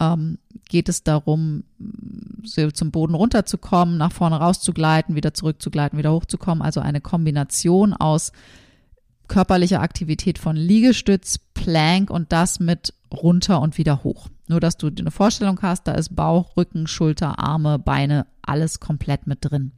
ähm, 0.00 0.38
geht 0.66 0.88
es 0.88 1.02
darum, 1.02 1.64
so 2.42 2.70
zum 2.70 2.90
Boden 2.90 3.14
runterzukommen, 3.14 3.98
nach 3.98 4.12
vorne 4.12 4.36
rauszugleiten, 4.36 5.14
wieder 5.14 5.34
zurückzugleiten, 5.34 5.98
wieder 5.98 6.12
hochzukommen. 6.12 6.62
Also 6.62 6.80
eine 6.80 7.02
Kombination 7.02 7.92
aus 7.92 8.32
körperlicher 9.28 9.80
Aktivität 9.80 10.38
von 10.38 10.56
Liegestütz, 10.56 11.38
Plank 11.52 12.08
und 12.08 12.32
das 12.32 12.58
mit 12.58 12.94
runter 13.12 13.60
und 13.60 13.76
wieder 13.76 14.02
hoch. 14.02 14.28
Nur, 14.48 14.60
dass 14.60 14.78
du 14.78 14.88
eine 14.88 15.10
Vorstellung 15.10 15.60
hast, 15.60 15.86
da 15.86 15.92
ist 15.92 16.16
Bauch, 16.16 16.56
Rücken, 16.56 16.86
Schulter, 16.86 17.38
Arme, 17.38 17.78
Beine, 17.78 18.26
alles 18.40 18.80
komplett 18.80 19.26
mit 19.26 19.38
drin. 19.42 19.72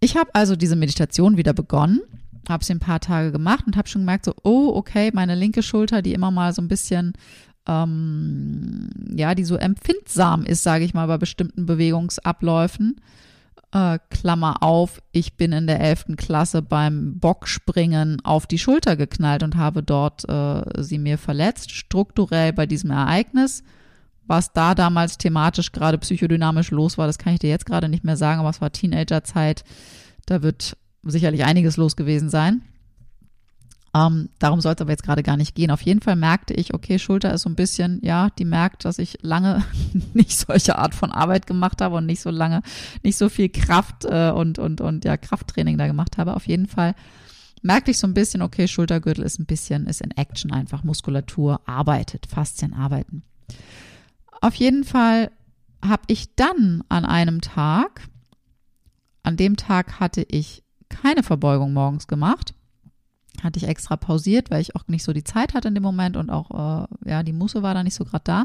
Ich 0.00 0.16
habe 0.16 0.30
also 0.34 0.56
diese 0.56 0.76
Meditation 0.76 1.36
wieder 1.36 1.52
begonnen, 1.52 2.00
habe 2.48 2.64
sie 2.64 2.72
ein 2.72 2.80
paar 2.80 3.00
Tage 3.00 3.32
gemacht 3.32 3.64
und 3.66 3.76
habe 3.76 3.88
schon 3.88 4.02
gemerkt, 4.02 4.24
so, 4.26 4.34
oh, 4.42 4.72
okay, 4.74 5.10
meine 5.12 5.34
linke 5.34 5.62
Schulter, 5.62 6.02
die 6.02 6.12
immer 6.12 6.30
mal 6.30 6.52
so 6.52 6.62
ein 6.62 6.68
bisschen, 6.68 7.14
ähm, 7.66 8.90
ja, 9.16 9.34
die 9.34 9.44
so 9.44 9.56
empfindsam 9.56 10.44
ist, 10.44 10.62
sage 10.62 10.84
ich 10.84 10.94
mal, 10.94 11.06
bei 11.06 11.18
bestimmten 11.18 11.66
Bewegungsabläufen. 11.66 13.00
Äh, 13.72 13.98
Klammer 14.10 14.62
auf, 14.62 15.02
ich 15.12 15.36
bin 15.36 15.52
in 15.52 15.66
der 15.66 15.80
11. 15.80 16.16
Klasse 16.16 16.62
beim 16.62 17.18
Bockspringen 17.18 18.24
auf 18.24 18.46
die 18.46 18.58
Schulter 18.58 18.96
geknallt 18.96 19.42
und 19.42 19.56
habe 19.56 19.82
dort 19.82 20.28
äh, 20.28 20.82
sie 20.82 20.98
mir 20.98 21.18
verletzt, 21.18 21.72
strukturell 21.72 22.52
bei 22.52 22.66
diesem 22.66 22.90
Ereignis 22.90 23.64
was 24.26 24.52
da 24.52 24.74
damals 24.74 25.18
thematisch 25.18 25.72
gerade 25.72 25.98
psychodynamisch 25.98 26.70
los 26.70 26.98
war, 26.98 27.06
das 27.06 27.18
kann 27.18 27.34
ich 27.34 27.40
dir 27.40 27.50
jetzt 27.50 27.66
gerade 27.66 27.88
nicht 27.88 28.04
mehr 28.04 28.16
sagen, 28.16 28.40
aber 28.40 28.50
es 28.50 28.60
war 28.60 28.72
Teenagerzeit. 28.72 29.64
Da 30.26 30.42
wird 30.42 30.76
sicherlich 31.02 31.44
einiges 31.44 31.76
los 31.76 31.96
gewesen 31.96 32.30
sein. 32.30 32.62
Ähm, 33.96 34.28
darum 34.38 34.60
soll 34.60 34.74
es 34.74 34.80
aber 34.80 34.90
jetzt 34.90 35.04
gerade 35.04 35.22
gar 35.22 35.36
nicht 35.36 35.54
gehen. 35.54 35.70
Auf 35.70 35.80
jeden 35.80 36.00
Fall 36.00 36.16
merkte 36.16 36.52
ich, 36.52 36.74
okay, 36.74 36.98
Schulter 36.98 37.32
ist 37.32 37.42
so 37.42 37.48
ein 37.48 37.54
bisschen, 37.54 38.00
ja, 38.02 38.28
die 38.30 38.44
merkt, 38.44 38.84
dass 38.84 38.98
ich 38.98 39.18
lange 39.22 39.64
nicht 40.12 40.36
solche 40.36 40.76
Art 40.76 40.94
von 40.94 41.12
Arbeit 41.12 41.46
gemacht 41.46 41.80
habe 41.80 41.96
und 41.96 42.06
nicht 42.06 42.20
so 42.20 42.30
lange, 42.30 42.60
nicht 43.02 43.16
so 43.16 43.28
viel 43.28 43.48
Kraft 43.48 44.04
äh, 44.04 44.30
und, 44.30 44.58
und, 44.58 44.80
und 44.80 45.04
ja, 45.04 45.16
Krafttraining 45.16 45.78
da 45.78 45.86
gemacht 45.86 46.18
habe. 46.18 46.34
Auf 46.34 46.46
jeden 46.46 46.66
Fall 46.66 46.94
merkte 47.62 47.90
ich 47.90 47.98
so 47.98 48.06
ein 48.06 48.14
bisschen, 48.14 48.42
okay, 48.42 48.68
Schultergürtel 48.68 49.24
ist 49.24 49.38
ein 49.38 49.46
bisschen, 49.46 49.86
ist 49.86 50.02
in 50.02 50.10
Action 50.10 50.52
einfach, 50.52 50.84
Muskulatur 50.84 51.60
arbeitet, 51.66 52.26
Faszien 52.26 52.74
arbeiten. 52.74 53.22
Auf 54.40 54.54
jeden 54.54 54.84
Fall 54.84 55.30
habe 55.84 56.02
ich 56.08 56.34
dann 56.34 56.82
an 56.88 57.04
einem 57.04 57.40
Tag, 57.40 58.08
an 59.22 59.36
dem 59.36 59.56
Tag 59.56 60.00
hatte 60.00 60.22
ich 60.28 60.62
keine 60.88 61.22
Verbeugung 61.22 61.72
morgens 61.72 62.06
gemacht, 62.06 62.54
hatte 63.42 63.58
ich 63.58 63.68
extra 63.68 63.96
pausiert, 63.96 64.50
weil 64.50 64.60
ich 64.60 64.74
auch 64.76 64.86
nicht 64.88 65.02
so 65.02 65.12
die 65.12 65.24
Zeit 65.24 65.54
hatte 65.54 65.68
in 65.68 65.74
dem 65.74 65.82
Moment 65.82 66.16
und 66.16 66.30
auch, 66.30 66.86
äh, 67.04 67.10
ja, 67.10 67.22
die 67.22 67.32
Musse 67.32 67.62
war 67.62 67.74
da 67.74 67.82
nicht 67.82 67.94
so 67.94 68.04
gerade 68.04 68.24
da. 68.24 68.40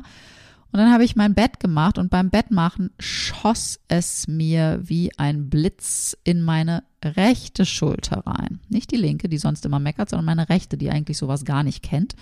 Und 0.73 0.79
dann 0.79 0.93
habe 0.93 1.03
ich 1.03 1.17
mein 1.17 1.33
Bett 1.33 1.59
gemacht 1.59 1.97
und 1.97 2.09
beim 2.09 2.29
Bettmachen 2.29 2.91
schoss 2.97 3.79
es 3.89 4.27
mir 4.29 4.79
wie 4.81 5.11
ein 5.17 5.49
Blitz 5.49 6.15
in 6.23 6.41
meine 6.41 6.83
rechte 7.03 7.65
Schulter 7.65 8.23
rein. 8.25 8.61
Nicht 8.69 8.91
die 8.91 8.97
linke, 8.97 9.27
die 9.27 9.37
sonst 9.37 9.65
immer 9.65 9.79
meckert, 9.79 10.09
sondern 10.09 10.25
meine 10.25 10.47
rechte, 10.47 10.77
die 10.77 10.89
eigentlich 10.89 11.17
sowas 11.17 11.43
gar 11.43 11.63
nicht 11.63 11.83
kennt 11.83 12.15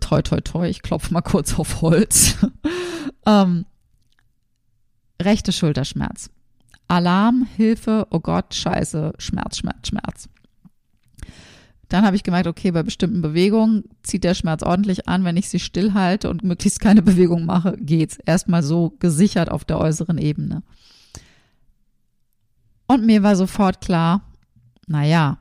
toi, 0.00 0.22
toi, 0.22 0.40
toi, 0.40 0.68
ich 0.68 0.82
klopfe 0.82 1.12
mal 1.12 1.20
kurz 1.20 1.58
auf 1.58 1.82
Holz. 1.82 2.36
ähm, 3.26 3.66
rechte 5.20 5.52
Schulterschmerz. 5.52 6.30
Alarm, 6.88 7.46
Hilfe, 7.56 8.06
oh 8.10 8.20
Gott, 8.20 8.54
scheiße, 8.54 9.12
Schmerz, 9.18 9.58
Schmerz, 9.58 9.88
Schmerz. 9.88 10.28
Dann 11.90 12.04
habe 12.04 12.14
ich 12.14 12.22
gemerkt, 12.22 12.46
okay, 12.46 12.70
bei 12.70 12.84
bestimmten 12.84 13.20
Bewegungen 13.20 13.84
zieht 14.02 14.22
der 14.22 14.34
Schmerz 14.34 14.62
ordentlich 14.62 15.08
an. 15.08 15.24
Wenn 15.24 15.36
ich 15.36 15.48
sie 15.48 15.58
stillhalte 15.58 16.30
und 16.30 16.44
möglichst 16.44 16.80
keine 16.80 17.02
Bewegung 17.10 17.44
mache, 17.44 17.76
geht's. 17.78 18.16
Erstmal 18.24 18.62
so 18.62 18.94
gesichert 19.00 19.50
auf 19.50 19.64
der 19.64 19.78
äußeren 19.78 20.16
Ebene. 20.16 20.62
Und 22.86 23.04
mir 23.04 23.22
war 23.24 23.34
sofort 23.36 23.80
klar, 23.80 24.22
naja, 24.86 25.38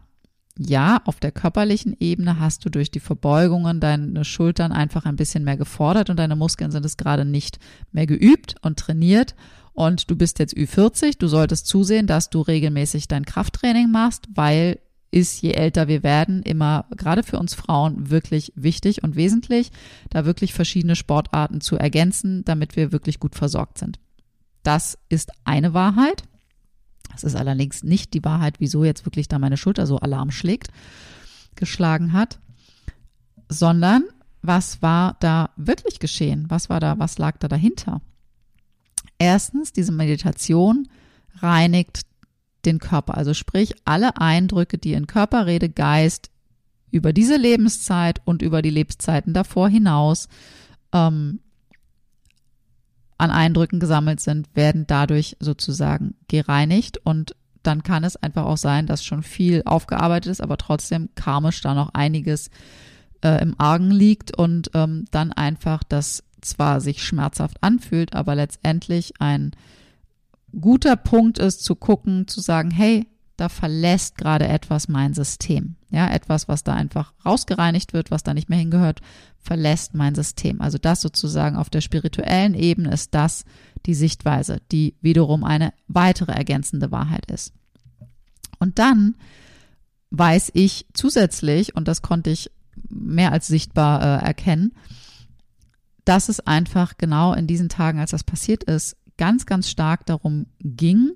ja, 0.59 1.01
auf 1.05 1.21
der 1.21 1.31
körperlichen 1.31 1.95
Ebene 2.01 2.39
hast 2.39 2.65
du 2.65 2.69
durch 2.69 2.91
die 2.91 2.99
Verbeugungen 2.99 3.79
deine 3.79 4.25
Schultern 4.25 4.73
einfach 4.73 5.05
ein 5.05 5.15
bisschen 5.15 5.45
mehr 5.45 5.55
gefordert 5.55 6.09
und 6.09 6.17
deine 6.17 6.35
Muskeln 6.35 6.69
sind 6.71 6.85
es 6.85 6.97
gerade 6.97 7.23
nicht 7.23 7.59
mehr 7.93 8.05
geübt 8.05 8.55
und 8.61 8.77
trainiert. 8.77 9.35
Und 9.71 10.11
du 10.11 10.17
bist 10.17 10.37
jetzt 10.39 10.55
Ü40, 10.55 11.17
du 11.17 11.27
solltest 11.29 11.67
zusehen, 11.67 12.07
dass 12.07 12.29
du 12.29 12.41
regelmäßig 12.41 13.07
dein 13.07 13.23
Krafttraining 13.23 13.89
machst, 13.89 14.27
weil 14.35 14.79
ist, 15.11 15.41
je 15.41 15.53
älter 15.53 15.87
wir 15.87 16.03
werden, 16.03 16.43
immer 16.43 16.85
gerade 16.95 17.23
für 17.23 17.39
uns 17.39 17.53
Frauen 17.53 18.09
wirklich 18.09 18.51
wichtig 18.55 19.01
und 19.01 19.15
wesentlich, 19.15 19.71
da 20.09 20.25
wirklich 20.25 20.53
verschiedene 20.53 20.95
Sportarten 20.95 21.61
zu 21.61 21.77
ergänzen, 21.77 22.43
damit 22.43 22.75
wir 22.75 22.91
wirklich 22.91 23.19
gut 23.19 23.35
versorgt 23.35 23.77
sind. 23.77 23.97
Das 24.61 24.99
ist 25.07 25.31
eine 25.45 25.73
Wahrheit. 25.73 26.23
Das 27.11 27.23
ist 27.23 27.35
allerdings 27.35 27.83
nicht 27.83 28.13
die 28.13 28.23
Wahrheit, 28.23 28.55
wieso 28.59 28.83
jetzt 28.83 29.05
wirklich 29.05 29.27
da 29.27 29.39
meine 29.39 29.57
Schulter 29.57 29.85
so 29.87 29.97
Alarm 29.97 30.31
schlägt, 30.31 30.69
geschlagen 31.55 32.13
hat, 32.13 32.39
sondern 33.49 34.03
was 34.41 34.81
war 34.81 35.17
da 35.19 35.49
wirklich 35.57 35.99
geschehen? 35.99 36.45
Was 36.47 36.69
war 36.69 36.79
da, 36.79 36.97
was 36.97 37.17
lag 37.17 37.37
da 37.39 37.47
dahinter? 37.47 38.01
Erstens, 39.17 39.73
diese 39.73 39.91
Meditation 39.91 40.87
reinigt 41.39 42.03
den 42.65 42.79
Körper. 42.79 43.17
Also 43.17 43.33
sprich, 43.33 43.73
alle 43.85 44.17
Eindrücke, 44.17 44.77
die 44.77 44.93
in 44.93 45.07
Körper, 45.07 45.45
Rede, 45.45 45.69
Geist 45.69 46.29
über 46.91 47.13
diese 47.13 47.35
Lebenszeit 47.35 48.21
und 48.25 48.41
über 48.41 48.61
die 48.61 48.69
Lebenszeiten 48.69 49.33
davor 49.33 49.69
hinaus 49.69 50.27
ähm, 50.93 51.39
an 53.19 53.31
Eindrücken 53.31 53.79
gesammelt 53.79 54.19
sind, 54.19 54.47
werden 54.55 54.87
dadurch 54.87 55.37
sozusagen 55.39 56.15
gereinigt. 56.27 56.97
Und 57.03 57.35
dann 57.61 57.83
kann 57.83 58.03
es 58.03 58.15
einfach 58.15 58.45
auch 58.45 58.57
sein, 58.57 58.87
dass 58.87 59.03
schon 59.03 59.21
viel 59.21 59.61
aufgearbeitet 59.65 60.31
ist, 60.31 60.41
aber 60.41 60.57
trotzdem 60.57 61.09
karmisch 61.15 61.61
da 61.61 61.75
noch 61.75 61.93
einiges 61.93 62.49
äh, 63.21 63.41
im 63.41 63.55
Argen 63.59 63.91
liegt 63.91 64.35
und 64.35 64.71
ähm, 64.73 65.05
dann 65.11 65.33
einfach 65.33 65.83
das 65.83 66.23
zwar 66.41 66.79
sich 66.79 67.03
schmerzhaft 67.03 67.57
anfühlt, 67.61 68.15
aber 68.15 68.35
letztendlich 68.35 69.13
ein 69.19 69.51
guter 70.59 70.95
Punkt 70.95 71.37
ist 71.37 71.63
zu 71.63 71.75
gucken, 71.75 72.27
zu 72.27 72.39
sagen, 72.39 72.71
hey, 72.71 73.05
da 73.39 73.49
verlässt 73.49 74.17
gerade 74.17 74.47
etwas 74.47 74.87
mein 74.87 75.13
System. 75.13 75.75
Ja, 75.89 76.09
etwas, 76.09 76.47
was 76.47 76.63
da 76.63 76.73
einfach 76.73 77.13
rausgereinigt 77.25 77.93
wird, 77.93 78.11
was 78.11 78.23
da 78.23 78.33
nicht 78.33 78.49
mehr 78.49 78.59
hingehört, 78.59 79.01
verlässt 79.37 79.93
mein 79.93 80.13
System. 80.15 80.61
Also 80.61 80.77
das 80.77 81.01
sozusagen 81.01 81.55
auf 81.55 81.69
der 81.69 81.81
spirituellen 81.81 82.53
Ebene 82.53 82.91
ist 82.91 83.13
das 83.15 83.45
die 83.85 83.93
Sichtweise, 83.93 84.61
die 84.71 84.95
wiederum 85.01 85.43
eine 85.43 85.73
weitere 85.87 86.33
ergänzende 86.33 86.91
Wahrheit 86.91 87.31
ist. 87.31 87.53
Und 88.59 88.77
dann 88.77 89.15
weiß 90.11 90.51
ich 90.53 90.85
zusätzlich, 90.93 91.75
und 91.75 91.87
das 91.87 92.01
konnte 92.01 92.29
ich 92.29 92.51
mehr 92.89 93.31
als 93.31 93.47
sichtbar 93.47 94.01
äh, 94.01 94.25
erkennen, 94.25 94.73
dass 96.03 96.29
es 96.29 96.39
einfach 96.39 96.97
genau 96.97 97.33
in 97.33 97.47
diesen 97.47 97.69
Tagen, 97.69 97.99
als 97.99 98.11
das 98.11 98.23
passiert 98.23 98.63
ist, 98.63 98.97
ganz, 99.17 99.45
ganz 99.45 99.69
stark 99.69 100.05
darum 100.05 100.47
ging, 100.59 101.11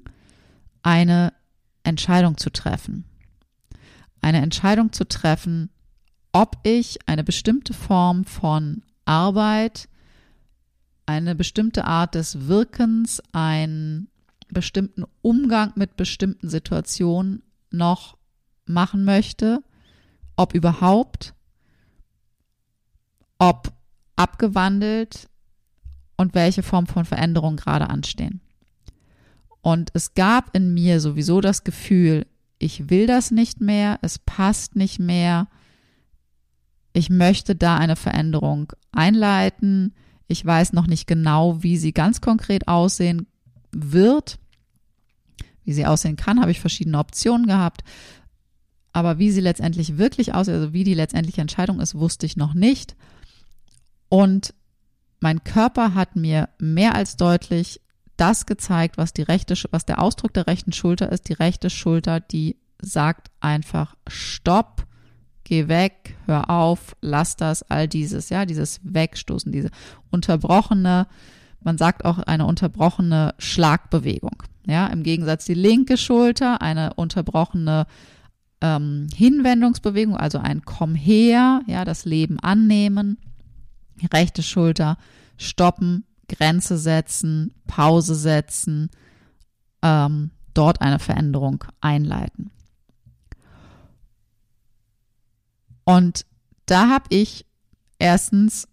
eine 0.84 1.34
Entscheidung 1.84 2.38
zu 2.38 2.50
treffen. 2.50 3.06
Eine 4.22 4.42
Entscheidung 4.42 4.92
zu 4.94 5.08
treffen, 5.08 5.70
ob 6.32 6.58
ich 6.64 7.00
eine 7.08 7.24
bestimmte 7.24 7.74
Form 7.74 8.26
von 8.26 8.84
Arbeit, 9.06 9.90
eine 11.06 11.36
bestimmte 11.36 11.86
Art 11.86 12.16
des 12.16 12.48
Wirkens, 12.48 13.22
einen 13.34 14.08
bestimmten 14.50 15.04
Umgang 15.22 15.74
mit 15.76 15.98
bestimmten 15.98 16.50
Situationen 16.50 17.44
noch 17.72 18.18
machen 18.66 19.04
möchte, 19.04 19.64
ob 20.36 20.54
überhaupt, 20.54 21.34
ob 23.38 23.74
abgewandelt 24.16 25.28
und 26.18 26.34
welche 26.34 26.64
Form 26.64 26.88
von 26.88 27.06
Veränderung 27.06 27.58
gerade 27.58 27.90
anstehen. 27.90 28.42
Und 29.64 29.92
es 29.94 30.14
gab 30.14 30.56
in 30.56 30.74
mir 30.74 31.00
sowieso 31.00 31.40
das 31.40 31.64
Gefühl, 31.64 32.28
ich 32.60 32.90
will 32.90 33.08
das 33.08 33.32
nicht 33.32 33.62
mehr, 33.62 33.98
es 34.02 34.20
passt 34.20 34.76
nicht 34.76 35.00
mehr, 35.00 35.48
ich 36.92 37.10
möchte 37.10 37.56
da 37.56 37.78
eine 37.78 37.96
Veränderung 37.96 38.74
einleiten. 38.92 39.96
Ich 40.28 40.46
weiß 40.46 40.74
noch 40.74 40.86
nicht 40.86 41.08
genau, 41.08 41.64
wie 41.64 41.78
sie 41.78 41.94
ganz 41.94 42.20
konkret 42.20 42.68
aussehen 42.68 43.26
wird. 43.72 44.38
Wie 45.64 45.74
sie 45.74 45.86
aussehen 45.86 46.18
kann, 46.18 46.42
habe 46.42 46.52
ich 46.52 46.60
verschiedene 46.60 47.00
Optionen 47.00 47.48
gehabt. 47.48 47.86
Aber 48.92 49.18
wie 49.18 49.32
sie 49.32 49.42
letztendlich 49.42 49.98
wirklich 49.98 50.34
aussieht, 50.34 50.56
also 50.56 50.74
wie 50.74 50.84
die 50.84 50.94
letztendliche 50.94 51.42
Entscheidung 51.42 51.80
ist, 51.80 51.96
wusste 51.96 52.26
ich 52.26 52.36
noch 52.36 52.54
nicht. 52.54 52.98
Und 54.10 54.54
mein 55.22 55.46
Körper 55.46 55.96
hat 55.96 56.18
mir 56.18 56.50
mehr 56.60 56.96
als 56.96 57.16
deutlich 57.16 57.80
das 58.18 58.46
gezeigt, 58.46 58.98
was 58.98 59.14
die 59.14 59.24
rechte, 59.24 59.56
was 59.72 59.86
der 59.86 60.02
Ausdruck 60.02 60.34
der 60.34 60.48
rechten 60.48 60.72
Schulter 60.72 61.12
ist. 61.12 61.30
Die 61.30 61.34
rechte 61.34 61.70
Schulter, 61.70 62.20
die 62.20 62.58
sagt 62.82 63.32
einfach 63.40 63.96
Stopp, 64.08 64.86
geh 65.44 65.68
weg, 65.68 66.16
hör 66.26 66.50
auf, 66.50 66.96
lass 67.02 67.36
das, 67.36 67.64
all 67.64 67.88
dieses, 67.88 68.30
ja, 68.30 68.46
dieses 68.46 68.80
Wegstoßen, 68.84 69.52
diese 69.52 69.70
unterbrochene, 70.12 71.08
man 71.62 71.78
sagt 71.78 72.06
auch 72.06 72.20
eine 72.20 72.46
unterbrochene 72.46 73.34
Schlagbewegung. 73.38 74.44
Ja, 74.66 74.88
im 74.88 75.04
Gegensatz 75.04 75.46
die 75.46 75.54
linke 75.54 75.98
Schulter, 75.98 76.62
eine 76.62 76.94
unterbrochene 76.94 77.86
ähm, 78.62 79.08
Hinwendungsbewegung, 79.14 80.16
also 80.16 80.38
ein 80.38 80.64
Komm 80.64 80.96
her, 80.96 81.62
ja, 81.68 81.84
das 81.84 82.06
Leben 82.06 82.40
annehmen 82.40 83.18
rechte 84.12 84.44
Schulter 84.44 84.98
stoppen, 85.38 86.06
Grenze 86.28 86.78
setzen, 86.78 87.54
Pause 87.68 88.16
setzen, 88.16 88.90
ähm, 89.82 90.32
dort 90.54 90.82
eine 90.82 91.00
Veränderung 91.00 91.64
einleiten. 91.82 92.52
Und 95.86 96.26
da 96.66 96.90
habe 96.90 97.06
ich 97.10 97.46
erstens 98.00 98.68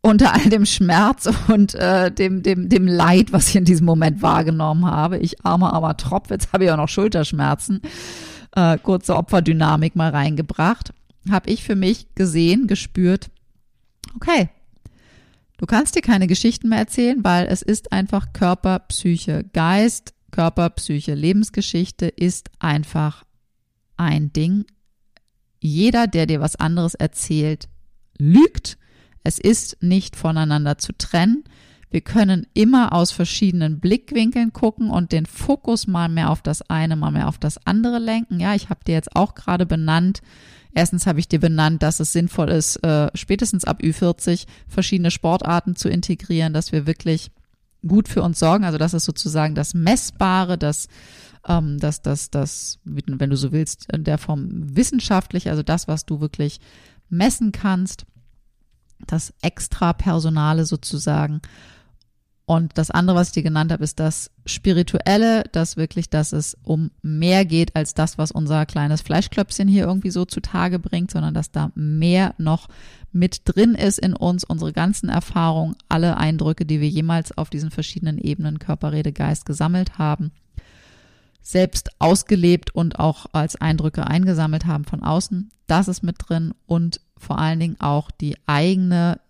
unter 0.00 0.34
all 0.34 0.50
dem 0.50 0.66
Schmerz 0.66 1.28
und 1.48 1.74
äh, 1.74 2.12
dem, 2.12 2.42
dem, 2.42 2.68
dem 2.68 2.86
Leid, 2.86 3.32
was 3.32 3.48
ich 3.48 3.56
in 3.56 3.64
diesem 3.64 3.86
Moment 3.86 4.22
wahrgenommen 4.22 4.84
habe, 4.86 5.18
ich 5.18 5.44
armer, 5.44 5.72
armer 5.72 5.96
Tropf, 5.96 6.30
jetzt 6.30 6.52
habe 6.52 6.64
ich 6.64 6.70
auch 6.70 6.76
noch 6.76 6.88
Schulterschmerzen, 6.88 7.80
äh, 8.54 8.76
kurze 8.78 9.16
Opferdynamik 9.16 9.96
mal 9.96 10.10
reingebracht, 10.10 10.92
habe 11.30 11.50
ich 11.50 11.64
für 11.64 11.74
mich 11.74 12.14
gesehen, 12.14 12.66
gespürt, 12.66 13.30
okay, 14.14 14.50
du 15.64 15.66
kannst 15.66 15.96
dir 15.96 16.02
keine 16.02 16.26
Geschichten 16.26 16.68
mehr 16.68 16.80
erzählen, 16.80 17.24
weil 17.24 17.46
es 17.46 17.62
ist 17.62 17.90
einfach 17.90 18.34
Körper, 18.34 18.80
Psyche, 18.80 19.46
Geist, 19.54 20.12
Körper, 20.30 20.68
Psyche, 20.68 21.14
Lebensgeschichte 21.14 22.06
ist 22.06 22.50
einfach 22.58 23.24
ein 23.96 24.30
Ding. 24.30 24.66
Jeder, 25.60 26.06
der 26.06 26.26
dir 26.26 26.42
was 26.42 26.56
anderes 26.56 26.92
erzählt, 26.94 27.70
lügt. 28.18 28.76
Es 29.22 29.38
ist 29.38 29.82
nicht 29.82 30.16
voneinander 30.16 30.76
zu 30.76 30.92
trennen. 30.92 31.44
Wir 31.88 32.02
können 32.02 32.46
immer 32.52 32.92
aus 32.92 33.10
verschiedenen 33.10 33.80
Blickwinkeln 33.80 34.52
gucken 34.52 34.90
und 34.90 35.12
den 35.12 35.24
Fokus 35.24 35.86
mal 35.86 36.10
mehr 36.10 36.28
auf 36.28 36.42
das 36.42 36.60
eine, 36.68 36.94
mal 36.94 37.10
mehr 37.10 37.26
auf 37.26 37.38
das 37.38 37.66
andere 37.66 37.98
lenken. 37.98 38.38
Ja, 38.38 38.54
ich 38.54 38.68
habe 38.68 38.84
dir 38.86 38.92
jetzt 38.92 39.16
auch 39.16 39.34
gerade 39.34 39.64
benannt, 39.64 40.20
Erstens 40.74 41.06
habe 41.06 41.20
ich 41.20 41.28
dir 41.28 41.38
benannt, 41.38 41.82
dass 41.82 42.00
es 42.00 42.12
sinnvoll 42.12 42.50
ist, 42.50 42.76
äh, 42.84 43.08
spätestens 43.14 43.64
ab 43.64 43.80
Ü40 43.80 44.46
verschiedene 44.66 45.12
Sportarten 45.12 45.76
zu 45.76 45.88
integrieren, 45.88 46.52
dass 46.52 46.72
wir 46.72 46.86
wirklich 46.86 47.30
gut 47.86 48.08
für 48.08 48.22
uns 48.22 48.40
sorgen. 48.40 48.64
Also 48.64 48.76
das 48.76 48.92
ist 48.92 49.04
sozusagen 49.04 49.54
das 49.54 49.74
Messbare, 49.74 50.58
das, 50.58 50.88
ähm, 51.46 51.78
das, 51.78 52.02
das, 52.02 52.30
das, 52.30 52.80
wenn 52.84 53.30
du 53.30 53.36
so 53.36 53.52
willst, 53.52 53.92
in 53.92 54.02
der 54.02 54.18
Form 54.18 54.48
wissenschaftlich, 54.50 55.48
also 55.48 55.62
das, 55.62 55.86
was 55.86 56.06
du 56.06 56.20
wirklich 56.20 56.60
messen 57.08 57.52
kannst, 57.52 58.04
das 59.06 59.32
Extrapersonale 59.42 60.64
sozusagen. 60.64 61.40
Und 62.46 62.76
das 62.76 62.90
andere, 62.90 63.16
was 63.16 63.28
ich 63.28 63.34
dir 63.34 63.42
genannt 63.42 63.72
habe, 63.72 63.84
ist 63.84 63.98
das 63.98 64.30
Spirituelle, 64.44 65.44
dass 65.52 65.78
wirklich, 65.78 66.10
dass 66.10 66.32
es 66.32 66.58
um 66.62 66.90
mehr 67.00 67.46
geht 67.46 67.74
als 67.74 67.94
das, 67.94 68.18
was 68.18 68.30
unser 68.30 68.66
kleines 68.66 69.00
Fleischklöpfchen 69.00 69.66
hier 69.66 69.84
irgendwie 69.84 70.10
so 70.10 70.26
zutage 70.26 70.78
bringt, 70.78 71.10
sondern 71.10 71.32
dass 71.32 71.52
da 71.52 71.70
mehr 71.74 72.34
noch 72.36 72.68
mit 73.12 73.42
drin 73.46 73.74
ist 73.74 73.98
in 73.98 74.12
uns, 74.12 74.44
unsere 74.44 74.74
ganzen 74.74 75.08
Erfahrungen, 75.08 75.76
alle 75.88 76.18
Eindrücke, 76.18 76.66
die 76.66 76.82
wir 76.82 76.88
jemals 76.88 77.36
auf 77.36 77.48
diesen 77.48 77.70
verschiedenen 77.70 78.18
Ebenen 78.18 78.58
Körper, 78.58 78.92
Rede, 78.92 79.12
Geist 79.12 79.46
gesammelt 79.46 79.96
haben, 79.96 80.30
selbst 81.40 81.90
ausgelebt 81.98 82.74
und 82.74 82.98
auch 82.98 83.26
als 83.32 83.56
Eindrücke 83.56 84.06
eingesammelt 84.06 84.66
haben 84.66 84.84
von 84.84 85.02
außen. 85.02 85.50
Das 85.66 85.88
ist 85.88 86.02
mit 86.02 86.16
drin 86.18 86.52
und 86.66 87.00
vor 87.16 87.38
allen 87.38 87.60
Dingen 87.60 87.80
auch 87.80 88.10
die 88.10 88.36
eigene 88.46 89.20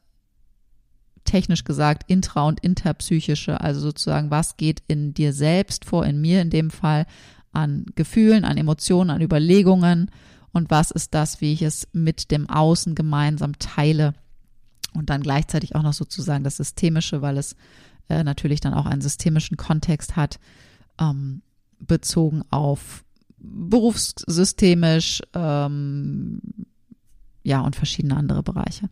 technisch 1.35 1.65
gesagt 1.65 2.09
intra- 2.09 2.47
und 2.47 2.61
interpsychische, 2.61 3.61
also 3.61 3.81
sozusagen, 3.81 4.31
was 4.31 4.57
geht 4.57 4.85
in 4.87 5.15
dir 5.15 5.33
selbst 5.33 5.85
vor, 5.85 6.07
in 6.07 6.21
mir 6.21 6.41
in 6.41 6.49
dem 6.49 6.71
Fall, 6.71 7.07
an 7.51 7.87
Gefühlen, 7.97 8.45
an 8.45 8.57
Emotionen, 8.57 9.11
an 9.11 9.21
Überlegungen 9.21 10.13
und 10.53 10.71
was 10.71 10.93
ist 10.93 11.13
das, 11.13 11.41
wie 11.41 11.53
ich 11.53 11.63
es 11.63 11.89
mit 11.93 12.31
dem 12.31 12.49
Außen 12.49 12.95
gemeinsam 12.95 13.59
teile 13.59 14.15
und 14.93 15.11
dann 15.11 15.25
gleichzeitig 15.25 15.75
auch 15.75 15.83
noch 15.83 15.93
sozusagen 15.93 16.45
das 16.45 16.59
Systemische, 16.59 17.21
weil 17.21 17.37
es 17.37 17.57
äh, 18.09 18.23
natürlich 18.23 18.61
dann 18.61 18.73
auch 18.75 18.87
einen 18.87 19.03
systemischen 19.03 19.57
Kontext 19.57 20.15
hat, 20.15 20.39
ähm, 21.01 21.43
bezogen 21.81 22.45
auf 22.51 23.05
berufssystemisch, 23.39 25.21
ähm, 25.35 26.41
ja, 27.43 27.61
und 27.61 27.75
verschiedene 27.75 28.17
andere 28.17 28.45
Bereiche. 28.45 28.89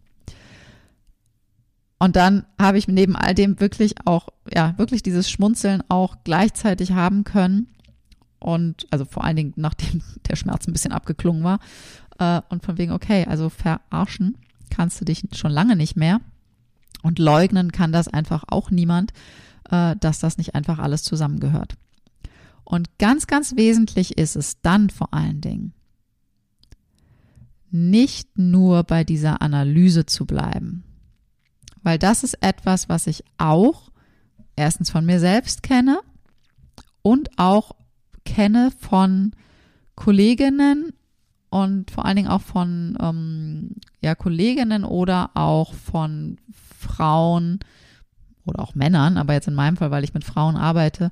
Und 2.03 2.17
dann 2.17 2.47
habe 2.61 2.79
ich 2.79 2.89
neben 2.89 3.15
all 3.15 3.33
dem 3.33 3.61
wirklich 3.61 3.95
auch, 4.07 4.27
ja, 4.53 4.77
wirklich 4.77 5.05
dieses 5.05 5.31
Schmunzeln 5.31 5.85
auch 5.89 6.17
gleichzeitig 6.25 6.91
haben 6.91 7.23
können. 7.23 7.69
Und 8.41 8.89
also 8.91 9.05
vor 9.05 9.23
allen 9.23 9.37
Dingen, 9.37 9.53
nachdem 9.55 10.03
der 10.29 10.35
Schmerz 10.35 10.67
ein 10.67 10.73
bisschen 10.73 10.91
abgeklungen 10.91 11.45
war. 11.45 11.61
Äh, 12.19 12.43
und 12.49 12.65
von 12.65 12.77
wegen, 12.77 12.91
okay, 12.91 13.25
also 13.27 13.51
verarschen 13.51 14.37
kannst 14.69 15.01
du 15.01 15.05
dich 15.05 15.23
schon 15.33 15.53
lange 15.53 15.77
nicht 15.77 15.95
mehr. 15.95 16.21
Und 17.05 17.21
leugnen 17.21 17.71
kann 17.71 17.93
das 17.93 18.09
einfach 18.09 18.43
auch 18.49 18.73
niemand, 18.73 19.13
äh, 19.71 19.95
dass 20.01 20.19
das 20.19 20.39
nicht 20.39 20.57
einfach 20.57 20.81
alles 20.81 21.05
zusammengehört. 21.05 21.75
Und 22.65 22.99
ganz, 22.99 23.29
ganz 23.29 23.55
wesentlich 23.55 24.19
ist 24.19 24.35
es 24.35 24.61
dann 24.61 24.91
vor 24.91 25.15
allen 25.15 25.41
Dingen, 25.41 25.73
nicht 27.71 28.39
nur 28.39 28.83
bei 28.83 29.05
dieser 29.05 29.41
Analyse 29.41 30.05
zu 30.05 30.27
bleiben, 30.27 30.83
weil 31.83 31.99
das 31.99 32.25
ist 32.25 32.35
etwas, 32.43 32.89
was 32.89 33.07
ich 33.07 33.25
auch 33.39 33.91
erstens 34.57 34.91
von 34.91 35.05
mir 35.05 35.21
selbst 35.21 35.63
kenne 35.63 36.01
und 37.03 37.31
auch 37.39 37.73
kenne 38.25 38.71
von 38.79 39.33
Kolleginnen 39.95 40.93
und 41.51 41.91
vor 41.91 42.05
allen 42.05 42.17
Dingen 42.17 42.29
auch 42.29 42.41
von 42.41 42.97
ähm, 43.01 43.77
ja, 44.01 44.15
Kolleginnen 44.15 44.85
oder 44.85 45.31
auch 45.35 45.75
von 45.75 46.39
Frauen 46.53 47.61
oder 48.45 48.61
auch 48.61 48.75
Männern, 48.75 49.19
aber 49.19 49.35
jetzt 49.35 49.49
in 49.49 49.55
meinem 49.55 49.77
Fall, 49.77 49.91
weil 49.91 50.05
ich 50.05 50.15
mit 50.15 50.25
Frauen 50.25 50.57
arbeite, 50.57 51.11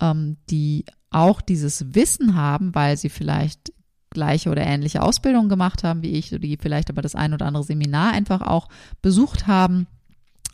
ähm, 0.00 0.36
die 0.50 0.84
auch 1.10 1.40
dieses 1.40 1.94
Wissen 1.94 2.34
haben, 2.34 2.74
weil 2.74 2.96
sie 2.96 3.08
vielleicht 3.08 3.72
gleiche 4.10 4.50
oder 4.50 4.62
ähnliche 4.62 5.02
Ausbildungen 5.02 5.48
gemacht 5.48 5.84
haben 5.84 6.02
wie 6.02 6.12
ich, 6.12 6.30
die 6.30 6.58
vielleicht 6.60 6.90
aber 6.90 7.02
das 7.02 7.14
ein 7.14 7.34
oder 7.34 7.46
andere 7.46 7.64
Seminar 7.64 8.12
einfach 8.12 8.40
auch 8.40 8.68
besucht 9.02 9.46
haben, 9.46 9.86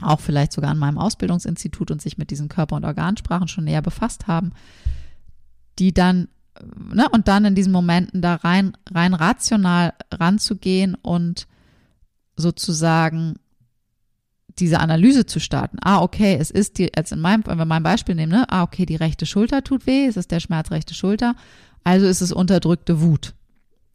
auch 0.02 0.20
vielleicht 0.20 0.52
sogar 0.52 0.70
an 0.70 0.78
meinem 0.78 0.98
Ausbildungsinstitut 0.98 1.90
und 1.90 2.02
sich 2.02 2.18
mit 2.18 2.30
diesen 2.30 2.48
Körper- 2.48 2.76
und 2.76 2.84
Organsprachen 2.84 3.48
schon 3.48 3.64
näher 3.64 3.82
befasst 3.82 4.26
haben, 4.26 4.52
die 5.78 5.92
dann 5.92 6.28
ne, 6.92 7.08
und 7.08 7.28
dann 7.28 7.44
in 7.44 7.54
diesen 7.54 7.72
Momenten 7.72 8.22
da 8.22 8.36
rein, 8.36 8.76
rein 8.90 9.14
rational 9.14 9.94
ranzugehen 10.12 10.94
und 10.94 11.46
sozusagen 12.36 13.36
diese 14.58 14.80
Analyse 14.80 15.24
zu 15.24 15.40
starten. 15.40 15.78
Ah, 15.82 16.02
okay, 16.02 16.36
es 16.38 16.50
ist 16.50 16.78
die, 16.78 16.90
jetzt 16.94 17.12
in 17.12 17.20
meinem, 17.20 17.46
wenn 17.46 17.58
wir 17.58 17.64
mein 17.64 17.82
Beispiel 17.82 18.14
nehmen, 18.14 18.32
ne, 18.32 18.44
ah, 18.48 18.62
okay, 18.62 18.86
die 18.86 18.96
rechte 18.96 19.26
Schulter 19.26 19.64
tut 19.64 19.86
weh, 19.86 20.06
es 20.06 20.16
ist 20.16 20.30
der 20.30 20.40
Schmerz 20.40 20.70
rechte 20.70 20.94
Schulter, 20.94 21.34
also 21.84 22.06
ist 22.06 22.20
es 22.20 22.32
unterdrückte 22.32 23.00
Wut. 23.00 23.34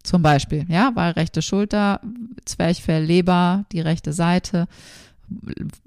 Zum 0.03 0.21
Beispiel, 0.21 0.65
ja, 0.69 0.91
weil 0.95 1.11
rechte 1.11 1.41
Schulter, 1.41 2.01
Zwerchfell, 2.45 3.03
Leber, 3.03 3.65
die 3.71 3.81
rechte 3.81 4.13
Seite, 4.13 4.67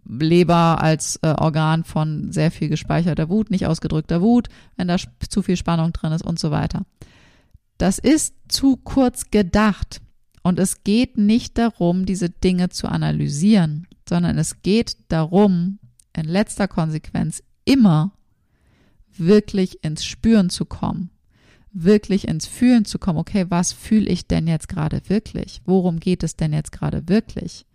Leber 0.06 0.82
als 0.82 1.16
äh, 1.22 1.34
Organ 1.38 1.84
von 1.84 2.32
sehr 2.32 2.50
viel 2.50 2.68
gespeicherter 2.68 3.28
Wut, 3.28 3.50
nicht 3.50 3.66
ausgedrückter 3.66 4.20
Wut, 4.20 4.48
wenn 4.76 4.88
da 4.88 4.96
zu 5.28 5.42
viel 5.42 5.56
Spannung 5.56 5.92
drin 5.92 6.12
ist 6.12 6.24
und 6.24 6.38
so 6.38 6.50
weiter. 6.50 6.84
Das 7.78 7.98
ist 7.98 8.34
zu 8.48 8.76
kurz 8.76 9.30
gedacht. 9.30 10.02
Und 10.42 10.58
es 10.58 10.84
geht 10.84 11.18
nicht 11.18 11.58
darum, 11.58 12.06
diese 12.06 12.30
Dinge 12.30 12.70
zu 12.70 12.88
analysieren, 12.88 13.86
sondern 14.08 14.38
es 14.38 14.62
geht 14.62 14.96
darum, 15.08 15.78
in 16.16 16.24
letzter 16.24 16.66
Konsequenz 16.66 17.42
immer 17.64 18.12
wirklich 19.16 19.84
ins 19.84 20.04
Spüren 20.04 20.50
zu 20.50 20.64
kommen, 20.64 21.10
wirklich 21.72 22.26
ins 22.26 22.46
Fühlen 22.46 22.84
zu 22.84 22.98
kommen. 22.98 23.18
Okay, 23.18 23.46
was 23.48 23.72
fühle 23.72 24.08
ich 24.08 24.26
denn 24.26 24.46
jetzt 24.46 24.68
gerade 24.68 25.02
wirklich? 25.08 25.60
Worum 25.64 26.00
geht 26.00 26.22
es 26.22 26.36
denn 26.36 26.52
jetzt 26.52 26.72
gerade 26.72 27.08
wirklich? 27.08 27.66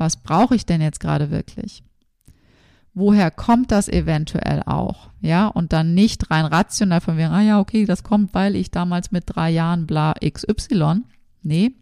Was 0.00 0.16
brauche 0.16 0.54
ich 0.54 0.64
denn 0.64 0.80
jetzt 0.80 0.98
gerade 0.98 1.30
wirklich? 1.30 1.84
Woher 2.94 3.30
kommt 3.30 3.70
das 3.70 3.86
eventuell 3.86 4.62
auch? 4.64 5.10
Ja, 5.20 5.46
und 5.48 5.74
dann 5.74 5.92
nicht 5.92 6.30
rein 6.30 6.46
rational 6.46 7.02
von 7.02 7.16
mir, 7.16 7.30
ah 7.30 7.42
ja, 7.42 7.60
okay, 7.60 7.84
das 7.84 8.02
kommt, 8.02 8.32
weil 8.32 8.56
ich 8.56 8.70
damals 8.70 9.10
mit 9.10 9.24
drei 9.26 9.50
Jahren 9.50 9.86
bla 9.86 10.14
XY. 10.14 11.02
Nee, 11.42 11.72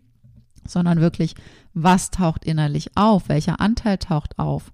sondern 0.66 1.00
wirklich, 1.00 1.36
was 1.74 2.10
taucht 2.10 2.44
innerlich 2.44 2.96
auf? 2.96 3.28
Welcher 3.28 3.60
Anteil 3.60 3.98
taucht 3.98 4.36
auf? 4.36 4.72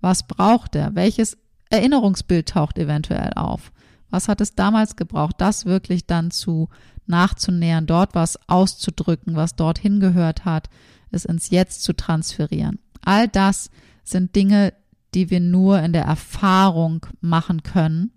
Was 0.00 0.24
braucht 0.24 0.74
er? 0.74 0.96
Welches 0.96 1.38
Erinnerungsbild 1.70 2.48
taucht 2.48 2.76
eventuell 2.76 3.34
auf? 3.36 3.70
Was 4.10 4.26
hat 4.26 4.40
es 4.40 4.56
damals 4.56 4.96
gebraucht, 4.96 5.36
das 5.38 5.64
wirklich 5.64 6.08
dann 6.08 6.32
zu 6.32 6.68
nachzunähern, 7.06 7.86
dort 7.86 8.16
was 8.16 8.36
auszudrücken, 8.48 9.36
was 9.36 9.54
dorthin 9.54 10.00
gehört 10.00 10.44
hat, 10.44 10.68
es 11.10 11.24
ins 11.24 11.50
Jetzt 11.50 11.82
zu 11.82 11.92
transferieren. 11.92 12.78
All 13.02 13.28
das 13.28 13.70
sind 14.04 14.34
Dinge, 14.34 14.72
die 15.14 15.30
wir 15.30 15.40
nur 15.40 15.80
in 15.80 15.92
der 15.92 16.04
Erfahrung 16.04 17.06
machen 17.20 17.62
können, 17.62 18.12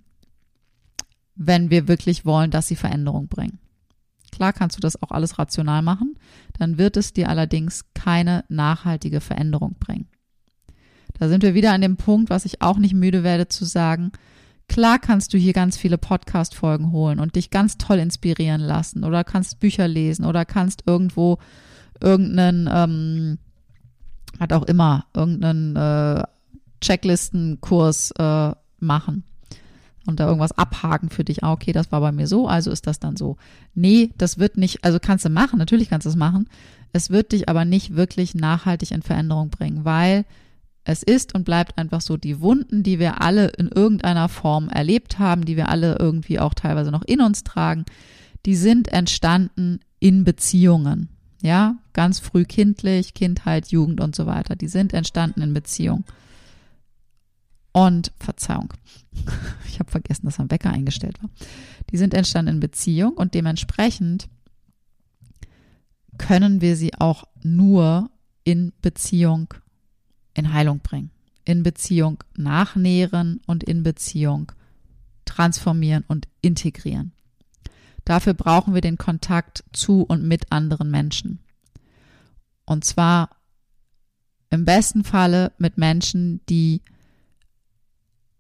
wenn 1.36 1.70
wir 1.70 1.88
wirklich 1.88 2.26
wollen, 2.26 2.52
dass 2.52 2.68
sie 2.68 2.76
Veränderung 2.76 3.28
bringen. 3.28 3.60
Klar 4.32 4.54
kannst 4.54 4.78
du 4.78 4.82
das 4.82 5.02
auch 5.02 5.12
alles 5.12 5.38
rational 5.38 5.82
machen, 5.82 6.16
dann 6.58 6.78
wird 6.78 6.98
es 6.98 7.14
dir 7.14 7.30
allerdings 7.30 7.86
keine 7.94 8.44
nachhaltige 8.50 9.22
Veränderung 9.22 9.76
bringen. 9.80 10.08
Da 11.20 11.30
sind 11.30 11.44
wir 11.44 11.54
wieder 11.54 11.72
an 11.72 11.82
dem 11.82 11.98
Punkt, 11.98 12.30
was 12.30 12.46
ich 12.46 12.62
auch 12.62 12.78
nicht 12.78 12.96
müde 12.96 13.24
werde 13.24 13.48
zu 13.48 13.66
sagen. 13.66 14.12
Klar 14.68 14.98
kannst 14.98 15.34
du 15.34 15.38
hier 15.38 15.54
ganz 15.54 15.78
viele 15.78 16.00
Podcast-Folgen 16.00 16.92
holen 16.92 17.20
und 17.20 17.36
dich 17.36 17.52
ganz 17.52 17.78
toll 17.78 18.00
inspirieren 18.00 18.62
lassen 18.62 19.04
oder 19.04 19.24
kannst 19.24 19.60
Bücher 19.60 19.88
lesen 19.88 20.26
oder 20.26 20.46
kannst 20.46 20.84
irgendwo 20.88 21.38
irgendeinen, 22.04 22.70
ähm, 22.72 23.38
hat 24.40 24.54
auch 24.54 24.64
immer, 24.64 25.06
irgendeinen 25.14 25.76
äh, 25.76 26.24
Checklistenkurs 26.82 28.12
äh, 28.12 28.52
machen 28.80 29.24
und 30.06 30.20
da 30.20 30.28
irgendwas 30.28 30.58
abhaken 30.58 31.10
für 31.10 31.24
dich. 31.24 31.44
Ah, 31.44 31.54
okay, 31.54 31.72
das 31.72 31.92
war 31.92 32.02
bei 32.02 32.12
mir 32.12 32.28
so, 32.28 32.48
also 32.48 32.72
ist 32.72 32.88
das 32.88 33.00
dann 33.00 33.16
so. 33.16 33.38
Nee, 33.74 34.12
das 34.18 34.38
wird 34.38 34.58
nicht, 34.58 34.84
also 34.84 35.00
kannst 35.00 35.26
du 35.26 35.30
machen, 35.30 35.58
natürlich 35.60 35.90
kannst 35.90 36.06
du 36.06 36.10
es 36.10 36.16
machen. 36.16 36.50
Es 36.92 37.10
wird 37.10 37.32
dich 37.32 37.50
aber 37.50 37.66
nicht 37.66 37.96
wirklich 37.96 38.36
nachhaltig 38.36 38.92
in 38.92 39.02
Veränderung 39.02 39.50
bringen, 39.50 39.86
weil 39.86 40.26
es 40.84 41.02
ist 41.02 41.34
und 41.34 41.46
bleibt 41.46 41.78
einfach 41.78 42.02
so, 42.02 42.18
die 42.18 42.42
Wunden, 42.42 42.84
die 42.84 43.00
wir 43.00 43.22
alle 43.22 43.48
in 43.48 43.70
irgendeiner 43.70 44.28
Form 44.28 44.68
erlebt 44.68 45.18
haben, 45.18 45.46
die 45.46 45.56
wir 45.56 45.70
alle 45.70 45.98
irgendwie 45.98 46.40
auch 46.40 46.54
teilweise 46.54 46.92
noch 46.92 47.04
in 47.04 47.22
uns 47.22 47.44
tragen, 47.44 47.86
die 48.46 48.56
sind 48.56 48.90
entstanden 48.90 49.80
in 50.00 50.26
Beziehungen. 50.26 51.13
Ja, 51.44 51.76
ganz 51.92 52.20
früh 52.20 52.46
kindlich, 52.46 53.14
Kindheit, 53.14 53.68
Jugend 53.68 54.00
und 54.00 54.16
so 54.16 54.26
weiter. 54.26 54.56
Die 54.56 54.70
sind 54.70 54.94
entstanden 54.94 55.42
in 55.42 55.54
Beziehung. 55.54 56.06
Und 57.74 58.14
Verzeihung, 58.18 58.74
ich 59.68 59.80
habe 59.80 59.92
vergessen, 59.92 60.26
dass 60.26 60.40
ein 60.40 60.50
Wecker 60.50 60.72
eingestellt 60.72 61.22
war. 61.22 61.30
Die 61.90 61.98
sind 61.98 62.14
entstanden 62.14 62.56
in 62.56 62.60
Beziehung 62.62 63.12
und 63.14 63.34
dementsprechend 63.34 64.30
können 66.18 66.62
wir 66.62 66.78
sie 66.78 66.94
auch 66.94 67.26
nur 67.44 68.10
in 68.46 68.72
Beziehung 68.82 69.54
in 70.34 70.54
Heilung 70.54 70.80
bringen, 70.80 71.12
in 71.44 71.62
Beziehung 71.62 72.24
nachnähren 72.38 73.42
und 73.48 73.64
in 73.64 73.84
Beziehung 73.84 74.54
transformieren 75.26 76.06
und 76.08 76.30
integrieren. 76.42 77.12
Dafür 78.06 78.34
brauchen 78.34 78.74
wir 78.74 78.82
den 78.82 78.98
Kontakt 78.98 79.64
zu 79.74 80.02
und 80.04 80.24
mit 80.24 80.52
anderen 80.52 80.92
Menschen. 80.92 81.40
Und 82.66 82.84
zwar 82.84 83.30
im 84.50 84.66
besten 84.66 85.04
Falle 85.04 85.52
mit 85.58 85.78
Menschen, 85.78 86.42
die 86.48 86.82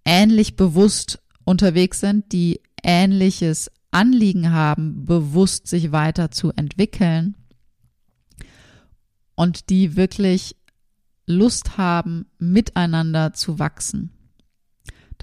ähnlich 0.05 0.55
bewusst 0.55 1.21
unterwegs 1.43 1.99
sind, 1.99 2.31
die 2.31 2.61
ähnliches 2.83 3.71
Anliegen 3.91 4.51
haben, 4.51 5.05
bewusst 5.05 5.67
sich 5.67 5.91
weiterzuentwickeln 5.91 7.35
und 9.35 9.69
die 9.69 9.95
wirklich 9.95 10.55
Lust 11.25 11.77
haben, 11.77 12.25
miteinander 12.37 13.33
zu 13.33 13.59
wachsen. 13.59 14.11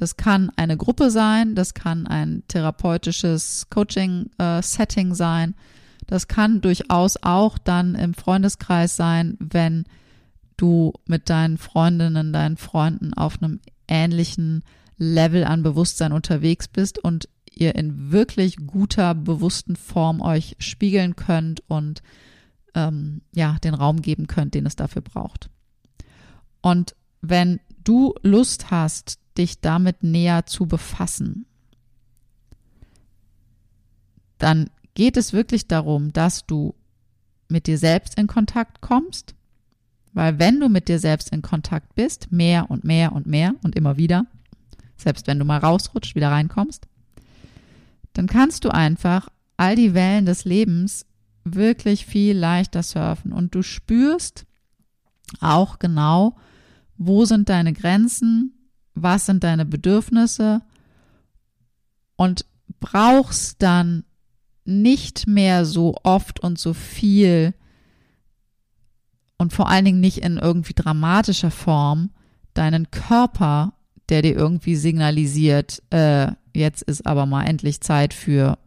Das 0.00 0.16
kann 0.16 0.50
eine 0.56 0.78
Gruppe 0.78 1.10
sein, 1.10 1.54
das 1.54 1.74
kann 1.74 2.06
ein 2.06 2.42
therapeutisches 2.48 3.66
Coaching-Setting 3.68 5.10
äh, 5.10 5.14
sein, 5.14 5.54
das 6.06 6.26
kann 6.26 6.62
durchaus 6.62 7.18
auch 7.22 7.58
dann 7.58 7.94
im 7.94 8.14
Freundeskreis 8.14 8.96
sein, 8.96 9.36
wenn 9.40 9.84
du 10.56 10.94
mit 11.04 11.28
deinen 11.28 11.58
Freundinnen, 11.58 12.32
deinen 12.32 12.56
Freunden 12.56 13.12
auf 13.12 13.42
einem 13.42 13.60
ähnlichen 13.88 14.62
Level 14.96 15.44
an 15.44 15.62
Bewusstsein 15.62 16.12
unterwegs 16.12 16.66
bist 16.66 16.98
und 16.98 17.28
ihr 17.52 17.74
in 17.74 18.10
wirklich 18.10 18.56
guter, 18.66 19.14
bewussten 19.14 19.76
Form 19.76 20.22
euch 20.22 20.56
spiegeln 20.60 21.14
könnt 21.14 21.62
und 21.68 22.02
ähm, 22.74 23.20
ja, 23.34 23.58
den 23.62 23.74
Raum 23.74 24.00
geben 24.00 24.28
könnt, 24.28 24.54
den 24.54 24.64
es 24.64 24.76
dafür 24.76 25.02
braucht. 25.02 25.50
Und 26.62 26.96
wenn 27.20 27.60
du 27.84 28.14
Lust 28.22 28.70
hast, 28.70 29.18
dich 29.40 29.61
damit 29.61 30.03
näher 30.03 30.46
zu 30.46 30.66
befassen, 30.66 31.46
dann 34.38 34.70
geht 34.94 35.16
es 35.16 35.33
wirklich 35.33 35.66
darum, 35.66 36.12
dass 36.12 36.46
du 36.46 36.74
mit 37.48 37.66
dir 37.66 37.79
selbst 37.79 38.18
in 38.18 38.26
Kontakt 38.26 38.81
kommst, 38.81 39.35
weil 40.12 40.38
wenn 40.38 40.61
du 40.61 40.68
mit 40.68 40.88
dir 40.88 40.98
selbst 40.98 41.31
in 41.31 41.42
Kontakt 41.42 41.94
bist, 41.94 42.31
mehr 42.31 42.70
und 42.70 42.85
mehr 42.85 43.12
und 43.12 43.26
mehr 43.26 43.55
und 43.62 43.74
immer 43.76 43.96
wieder, 43.96 44.26
selbst 44.96 45.26
wenn 45.26 45.38
du 45.38 45.44
mal 45.44 45.59
rausrutscht, 45.59 46.14
wieder 46.14 46.31
reinkommst, 46.31 46.87
dann 48.12 48.26
kannst 48.26 48.64
du 48.64 48.70
einfach 48.70 49.29
all 49.57 49.76
die 49.76 49.94
Wellen 49.94 50.26
des 50.26 50.44
Lebens 50.44 51.07
wirklich 51.44 52.07
viel 52.07 52.37
leichter 52.37 52.83
surfen 52.83 53.33
und 53.33 53.55
du 53.55 53.62
spürst 53.62 54.44
auch 55.40 55.79
genau, 55.79 56.37
wo 56.98 57.24
sind 57.24 57.48
deine 57.48 57.72
Grenzen, 57.72 58.60
was 59.02 59.26
sind 59.26 59.44
deine 59.44 59.66
Bedürfnisse 59.66 60.62
und 62.16 62.44
brauchst 62.80 63.62
dann 63.62 64.04
nicht 64.64 65.26
mehr 65.26 65.64
so 65.64 65.96
oft 66.02 66.40
und 66.40 66.58
so 66.58 66.74
viel 66.74 67.54
und 69.38 69.52
vor 69.52 69.68
allen 69.68 69.86
Dingen 69.86 70.00
nicht 70.00 70.18
in 70.18 70.36
irgendwie 70.36 70.74
dramatischer 70.74 71.50
Form 71.50 72.10
deinen 72.52 72.90
Körper, 72.90 73.72
der 74.10 74.22
dir 74.22 74.36
irgendwie 74.36 74.76
signalisiert, 74.76 75.82
äh, 75.90 76.32
jetzt 76.54 76.82
ist 76.82 77.06
aber 77.06 77.26
mal 77.26 77.44
endlich 77.44 77.80
Zeit 77.80 78.12
für 78.12 78.58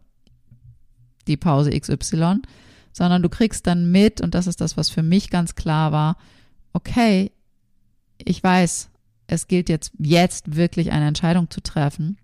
die 1.28 1.36
Pause 1.36 1.70
XY, 1.70 2.40
sondern 2.92 3.22
du 3.22 3.28
kriegst 3.28 3.66
dann 3.66 3.90
mit, 3.90 4.20
und 4.20 4.34
das 4.34 4.46
ist 4.46 4.60
das, 4.60 4.76
was 4.76 4.88
für 4.88 5.02
mich 5.02 5.30
ganz 5.30 5.54
klar 5.54 5.92
war, 5.92 6.16
okay, 6.72 7.30
ich 8.18 8.42
weiß, 8.42 8.90
es 9.34 9.48
gilt 9.48 9.68
jetzt, 9.68 9.92
jetzt 9.98 10.56
wirklich 10.56 10.92
eine 10.92 11.06
Entscheidung 11.06 11.50
zu 11.50 11.60
treffen. 11.60 12.16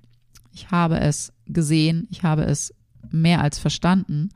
Ich 0.52 0.70
habe 0.70 0.98
es 0.98 1.32
gesehen, 1.46 2.08
ich 2.10 2.22
habe 2.22 2.44
es 2.44 2.74
mehr 3.10 3.40
als 3.40 3.58
verstanden. 3.58 4.30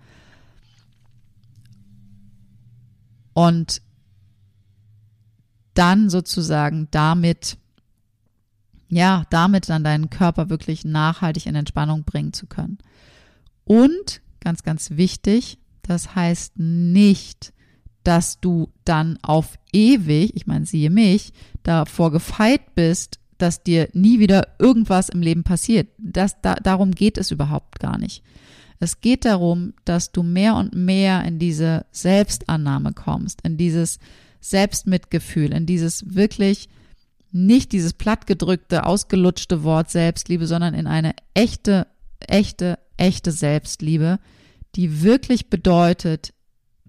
Und 3.32 3.82
dann 5.74 6.08
sozusagen 6.08 6.88
damit, 6.90 7.58
ja, 8.88 9.24
damit 9.30 9.68
dann 9.68 9.82
deinen 9.82 10.10
Körper 10.10 10.50
wirklich 10.50 10.84
nachhaltig 10.84 11.46
in 11.46 11.56
Entspannung 11.56 12.04
bringen 12.04 12.32
zu 12.32 12.46
können. 12.46 12.78
Und 13.64 14.20
ganz, 14.40 14.62
ganz 14.62 14.90
wichtig, 14.92 15.58
das 15.82 16.14
heißt 16.14 16.58
nicht, 16.58 17.54
dass 18.05 18.40
du 18.40 18.69
dann 18.85 19.19
auf 19.23 19.59
ewig, 19.73 20.37
ich 20.37 20.47
meine, 20.47 20.67
siehe 20.67 20.90
mich, 20.90 21.33
davor 21.62 22.12
gefeit 22.12 22.75
bist, 22.75 23.19
dass 23.38 23.62
dir 23.62 23.88
nie 23.93 24.21
wieder 24.21 24.49
irgendwas 24.59 25.09
im 25.09 25.23
Leben 25.23 25.43
passiert. 25.43 25.88
Das, 25.99 26.40
da, 26.40 26.55
darum 26.55 26.93
geht 26.93 27.19
es 27.19 27.31
überhaupt 27.31 27.81
gar 27.81 27.99
nicht. 27.99 28.23
Es 28.79 29.01
geht 29.01 29.25
darum, 29.25 29.73
dass 29.85 30.12
du 30.12 30.23
mehr 30.23 30.57
und 30.57 30.75
mehr 30.75 31.25
in 31.25 31.38
diese 31.38 31.87
Selbstannahme 31.90 32.93
kommst, 32.93 33.40
in 33.43 33.57
dieses 33.57 33.99
Selbstmitgefühl, 34.40 35.53
in 35.53 35.64
dieses 35.64 36.14
wirklich 36.14 36.69
nicht 37.33 37.73
dieses 37.73 37.95
plattgedrückte, 37.95 38.85
ausgelutschte 38.85 39.64
Wort 39.64 39.90
Selbstliebe, 39.90 40.47
sondern 40.47 40.75
in 40.75 40.87
eine 40.87 41.14
echte, 41.33 41.87
echte, 42.21 42.79
echte 42.97 43.33
Selbstliebe, 43.33 44.19
die 44.77 45.03
wirklich 45.03 45.49
bedeutet, 45.49 46.34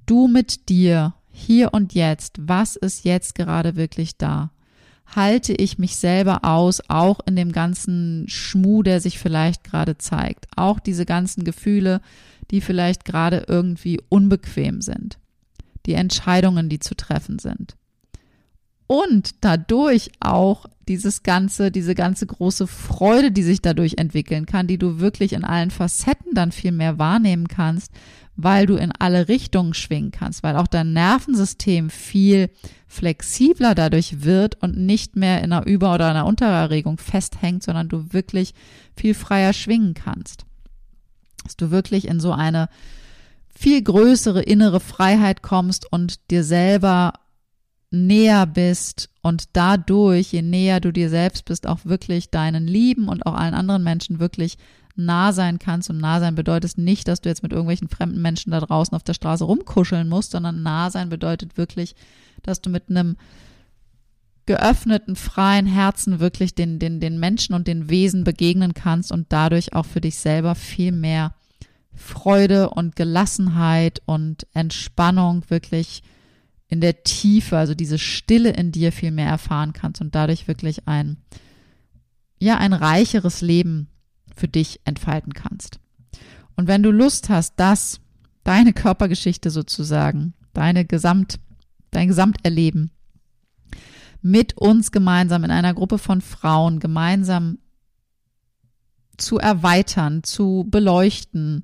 du 0.05 0.27
mit 0.27 0.69
dir, 0.69 1.13
hier 1.31 1.73
und 1.73 1.93
jetzt, 1.93 2.35
was 2.39 2.75
ist 2.75 3.03
jetzt 3.03 3.35
gerade 3.35 3.75
wirklich 3.75 4.17
da? 4.17 4.51
Halte 5.05 5.53
ich 5.53 5.77
mich 5.77 5.97
selber 5.97 6.43
aus, 6.43 6.81
auch 6.87 7.19
in 7.25 7.35
dem 7.35 7.51
ganzen 7.51 8.25
Schmuh, 8.27 8.83
der 8.83 9.01
sich 9.01 9.19
vielleicht 9.19 9.63
gerade 9.63 9.97
zeigt, 9.97 10.47
auch 10.55 10.79
diese 10.79 11.05
ganzen 11.05 11.43
Gefühle, 11.43 12.01
die 12.51 12.61
vielleicht 12.61 13.05
gerade 13.05 13.45
irgendwie 13.47 13.99
unbequem 14.09 14.81
sind 14.81 15.17
die 15.85 15.93
Entscheidungen, 15.93 16.69
die 16.69 16.79
zu 16.79 16.95
treffen 16.95 17.39
sind. 17.39 17.75
Und 18.87 19.43
dadurch 19.43 20.11
auch 20.19 20.67
dieses 20.87 21.23
ganze, 21.23 21.71
diese 21.71 21.95
ganze 21.95 22.27
große 22.27 22.67
Freude, 22.67 23.31
die 23.31 23.41
sich 23.41 23.61
dadurch 23.61 23.95
entwickeln 23.97 24.45
kann, 24.45 24.67
die 24.67 24.77
du 24.77 24.99
wirklich 24.99 25.33
in 25.33 25.43
allen 25.43 25.71
Facetten 25.71 26.33
dann 26.35 26.51
viel 26.51 26.71
mehr 26.71 26.99
wahrnehmen 26.99 27.47
kannst, 27.47 27.91
weil 28.35 28.65
du 28.65 28.75
in 28.75 28.91
alle 28.91 29.27
Richtungen 29.27 29.73
schwingen 29.73 30.11
kannst, 30.11 30.43
weil 30.43 30.57
auch 30.57 30.67
dein 30.67 30.93
Nervensystem 30.93 31.89
viel 31.89 32.49
flexibler 32.87 33.75
dadurch 33.75 34.23
wird 34.23 34.61
und 34.61 34.77
nicht 34.77 35.15
mehr 35.15 35.41
in 35.41 35.53
einer 35.53 35.65
Über- 35.65 35.93
oder 35.93 36.09
einer 36.09 36.25
Untererregung 36.25 36.97
festhängt, 36.97 37.63
sondern 37.63 37.89
du 37.89 38.13
wirklich 38.13 38.53
viel 38.95 39.13
freier 39.13 39.53
schwingen 39.53 39.93
kannst. 39.93 40.45
Dass 41.43 41.55
du 41.55 41.71
wirklich 41.71 42.07
in 42.07 42.19
so 42.19 42.31
eine 42.31 42.69
viel 43.55 43.81
größere 43.81 44.41
innere 44.41 44.79
Freiheit 44.79 45.41
kommst 45.41 45.91
und 45.91 46.29
dir 46.29 46.43
selber 46.43 47.13
näher 47.89 48.45
bist 48.45 49.09
und 49.21 49.45
dadurch, 49.53 50.33
je 50.33 50.41
näher 50.41 50.81
du 50.81 50.91
dir 50.91 51.09
selbst 51.09 51.45
bist, 51.45 51.65
auch 51.65 51.79
wirklich 51.85 52.29
deinen 52.29 52.67
Lieben 52.67 53.07
und 53.07 53.25
auch 53.25 53.33
allen 53.33 53.53
anderen 53.53 53.83
Menschen 53.83 54.19
wirklich 54.19 54.57
nah 54.95 55.34
sein 55.34 55.60
kannst. 55.60 55.89
Und 55.89 55.97
nah 55.97 56.19
sein 56.19 56.36
bedeutet 56.36 56.77
nicht, 56.77 57.08
dass 57.08 57.21
du 57.21 57.29
jetzt 57.29 57.43
mit 57.43 57.51
irgendwelchen 57.51 57.89
fremden 57.89 58.21
Menschen 58.21 58.51
da 58.51 58.60
draußen 58.60 58.95
auf 58.95 59.03
der 59.03 59.13
Straße 59.13 59.43
rumkuscheln 59.43 60.08
musst, 60.08 60.31
sondern 60.31 60.63
nah 60.63 60.89
sein 60.89 61.10
bedeutet 61.10 61.58
wirklich, 61.58 61.95
dass 62.43 62.62
du 62.62 62.69
mit 62.69 62.89
einem 62.89 63.17
geöffneten, 64.45 65.15
freien 65.15 65.65
Herzen 65.65 66.19
wirklich 66.19 66.53
den, 66.53 66.77
den, 66.77 66.99
den 66.99 67.19
Menschen 67.19 67.55
und 67.55 67.67
den 67.67 67.89
Wesen 67.89 68.23
begegnen 68.23 68.73
kannst 68.73 69.12
und 69.12 69.27
dadurch 69.29 69.73
auch 69.73 69.86
für 69.86 70.01
dich 70.01 70.17
selber 70.17 70.53
viel 70.55 70.91
mehr 70.91 71.34
Freude 71.93 72.69
und 72.69 72.95
Gelassenheit 72.95 74.01
und 74.05 74.45
Entspannung 74.53 75.43
wirklich 75.49 76.03
in 76.67 76.81
der 76.81 77.03
Tiefe, 77.03 77.58
also 77.58 77.73
diese 77.73 77.97
Stille 77.97 78.51
in 78.51 78.71
dir 78.71 78.91
viel 78.91 79.12
mehr 79.12 79.29
erfahren 79.29 79.73
kannst 79.73 80.01
und 80.01 80.13
dadurch 80.13 80.47
wirklich 80.47 80.88
ein, 80.88 81.17
ja, 82.39 82.58
ein 82.58 82.73
reicheres 82.73 83.41
Leben 83.41 83.88
für 84.35 84.47
dich 84.47 84.79
entfalten 84.85 85.33
kannst. 85.33 85.79
Und 86.55 86.67
wenn 86.67 86.83
du 86.83 86.91
Lust 86.91 87.29
hast, 87.29 87.55
dass 87.59 87.99
deine 88.43 88.73
Körpergeschichte 88.73 89.49
sozusagen, 89.49 90.33
deine 90.53 90.85
Gesamt, 90.85 91.39
dein 91.91 92.07
Gesamterleben 92.07 92.91
mit 94.21 94.57
uns 94.57 94.91
gemeinsam 94.91 95.43
in 95.43 95.51
einer 95.51 95.73
Gruppe 95.73 95.97
von 95.97 96.21
Frauen 96.21 96.79
gemeinsam 96.79 97.59
zu 99.17 99.37
erweitern, 99.37 100.23
zu 100.23 100.65
beleuchten, 100.69 101.61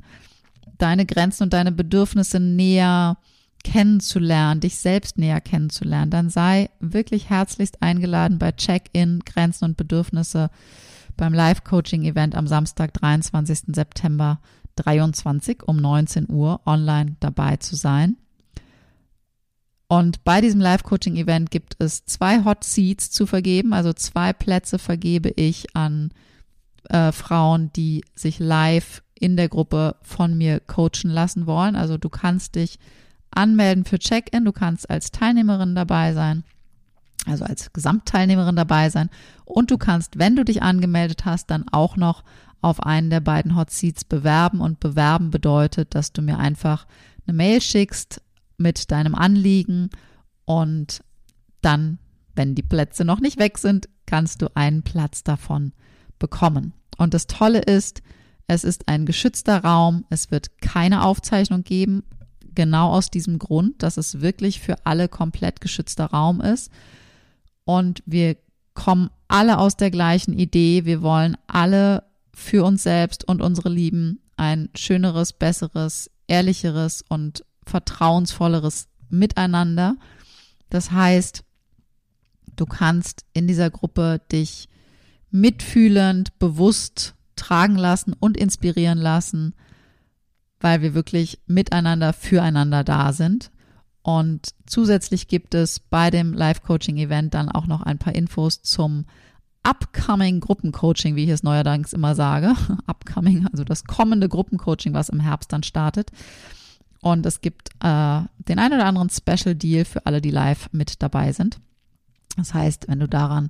deine 0.77 1.05
Grenzen 1.05 1.43
und 1.43 1.53
deine 1.53 1.71
Bedürfnisse 1.71 2.39
näher 2.39 3.17
kennenzulernen, 3.63 4.59
dich 4.59 4.77
selbst 4.77 5.17
näher 5.17 5.41
kennenzulernen, 5.41 6.11
dann 6.11 6.29
sei 6.29 6.69
wirklich 6.79 7.29
herzlichst 7.29 7.81
eingeladen 7.81 8.39
bei 8.39 8.51
Check-in 8.51 9.19
Grenzen 9.19 9.65
und 9.65 9.77
Bedürfnisse 9.77 10.49
beim 11.17 11.33
Live-Coaching-Event 11.33 12.35
am 12.35 12.47
Samstag, 12.47 12.93
23. 12.93 13.75
September 13.75 14.39
23 14.75 15.63
um 15.63 15.77
19 15.77 16.29
Uhr 16.29 16.61
online 16.65 17.15
dabei 17.19 17.57
zu 17.57 17.75
sein. 17.75 18.17
Und 19.87 20.23
bei 20.23 20.39
diesem 20.39 20.61
Live-Coaching-Event 20.61 21.51
gibt 21.51 21.75
es 21.79 22.05
zwei 22.05 22.45
Hot 22.45 22.63
Seats 22.63 23.11
zu 23.11 23.25
vergeben, 23.25 23.73
also 23.73 23.91
zwei 23.91 24.31
Plätze 24.31 24.79
vergebe 24.79 25.29
ich 25.35 25.75
an 25.75 26.11
äh, 26.89 27.11
Frauen, 27.11 27.71
die 27.73 28.03
sich 28.15 28.39
live 28.39 29.03
in 29.13 29.35
der 29.35 29.49
Gruppe 29.49 29.97
von 30.01 30.37
mir 30.37 30.59
coachen 30.61 31.11
lassen 31.11 31.45
wollen. 31.45 31.75
Also 31.75 31.97
du 31.97 32.09
kannst 32.09 32.55
dich 32.55 32.79
anmelden 33.31 33.85
für 33.85 33.99
Check-in, 33.99 34.45
du 34.45 34.51
kannst 34.51 34.89
als 34.89 35.11
Teilnehmerin 35.11 35.75
dabei 35.75 36.13
sein, 36.13 36.43
also 37.25 37.45
als 37.45 37.71
Gesamtteilnehmerin 37.73 38.55
dabei 38.55 38.89
sein. 38.89 39.09
Und 39.45 39.71
du 39.71 39.77
kannst, 39.77 40.17
wenn 40.17 40.35
du 40.35 40.43
dich 40.43 40.63
angemeldet 40.63 41.25
hast, 41.25 41.49
dann 41.51 41.65
auch 41.71 41.97
noch 41.97 42.23
auf 42.61 42.81
einen 42.81 43.09
der 43.09 43.19
beiden 43.19 43.55
Hot 43.55 43.71
Seats 43.71 44.03
bewerben. 44.03 44.61
Und 44.61 44.79
bewerben 44.79 45.31
bedeutet, 45.31 45.95
dass 45.95 46.13
du 46.13 46.21
mir 46.21 46.39
einfach 46.39 46.87
eine 47.27 47.35
Mail 47.35 47.61
schickst 47.61 48.21
mit 48.57 48.91
deinem 48.91 49.15
Anliegen. 49.15 49.89
Und 50.45 51.01
dann, 51.61 51.99
wenn 52.35 52.55
die 52.55 52.63
Plätze 52.63 53.05
noch 53.05 53.19
nicht 53.19 53.39
weg 53.39 53.57
sind, 53.57 53.87
kannst 54.05 54.41
du 54.41 54.47
einen 54.55 54.83
Platz 54.83 55.23
davon 55.23 55.73
bekommen. 56.19 56.73
Und 56.97 57.13
das 57.13 57.27
Tolle 57.27 57.59
ist, 57.59 58.01
es 58.47 58.63
ist 58.63 58.87
ein 58.87 59.05
geschützter 59.05 59.63
Raum, 59.63 60.05
es 60.09 60.29
wird 60.29 60.61
keine 60.61 61.03
Aufzeichnung 61.03 61.63
geben, 61.63 62.03
genau 62.53 62.91
aus 62.91 63.09
diesem 63.09 63.39
Grund, 63.39 63.81
dass 63.81 63.97
es 63.97 64.21
wirklich 64.21 64.59
für 64.59 64.85
alle 64.85 65.07
komplett 65.07 65.61
geschützter 65.61 66.07
Raum 66.07 66.41
ist. 66.41 66.69
Und 67.65 68.03
wir 68.05 68.37
kommen 68.73 69.09
alle 69.27 69.57
aus 69.57 69.77
der 69.77 69.91
gleichen 69.91 70.33
Idee. 70.33 70.85
Wir 70.85 71.01
wollen 71.01 71.37
alle 71.47 72.03
für 72.33 72.63
uns 72.63 72.83
selbst 72.83 73.27
und 73.27 73.41
unsere 73.41 73.69
Lieben 73.69 74.19
ein 74.37 74.69
schöneres, 74.75 75.33
besseres, 75.33 76.09
ehrlicheres 76.27 77.03
und 77.07 77.45
vertrauensvolleres 77.65 78.87
Miteinander. 79.09 79.97
Das 80.69 80.91
heißt, 80.91 81.43
du 82.55 82.65
kannst 82.65 83.25
in 83.33 83.47
dieser 83.47 83.69
Gruppe 83.69 84.21
dich 84.31 84.69
mitfühlend, 85.29 86.37
bewusst 86.39 87.15
tragen 87.35 87.75
lassen 87.75 88.13
und 88.19 88.37
inspirieren 88.37 88.97
lassen, 88.97 89.53
weil 90.59 90.81
wir 90.81 90.93
wirklich 90.93 91.39
miteinander, 91.47 92.13
füreinander 92.13 92.83
da 92.83 93.13
sind. 93.13 93.51
Und 94.03 94.49
zusätzlich 94.65 95.27
gibt 95.27 95.53
es 95.53 95.79
bei 95.79 96.09
dem 96.09 96.33
Live-Coaching-Event 96.33 97.33
dann 97.33 97.49
auch 97.49 97.67
noch 97.67 97.81
ein 97.81 97.99
paar 97.99 98.15
Infos 98.15 98.61
zum 98.61 99.05
upcoming 99.63 100.39
Gruppencoaching, 100.39 101.15
wie 101.15 101.25
ich 101.25 101.29
es 101.29 101.43
neuerdings 101.43 101.93
immer 101.93 102.15
sage. 102.15 102.55
upcoming, 102.87 103.47
also 103.51 103.63
das 103.63 103.83
kommende 103.83 104.27
Gruppencoaching, 104.27 104.93
was 104.93 105.09
im 105.09 105.19
Herbst 105.19 105.53
dann 105.53 105.63
startet. 105.63 106.11
Und 107.01 107.25
es 107.25 107.41
gibt 107.41 107.69
äh, 107.79 108.21
den 108.37 108.59
einen 108.59 108.73
oder 108.73 108.85
anderen 108.85 109.09
Special 109.09 109.55
Deal 109.55 109.85
für 109.85 110.05
alle, 110.05 110.21
die 110.21 110.31
live 110.31 110.69
mit 110.71 111.01
dabei 111.01 111.31
sind. 111.31 111.59
Das 112.37 112.53
heißt, 112.53 112.87
wenn 112.87 112.99
du 112.99 113.07
daran 113.07 113.49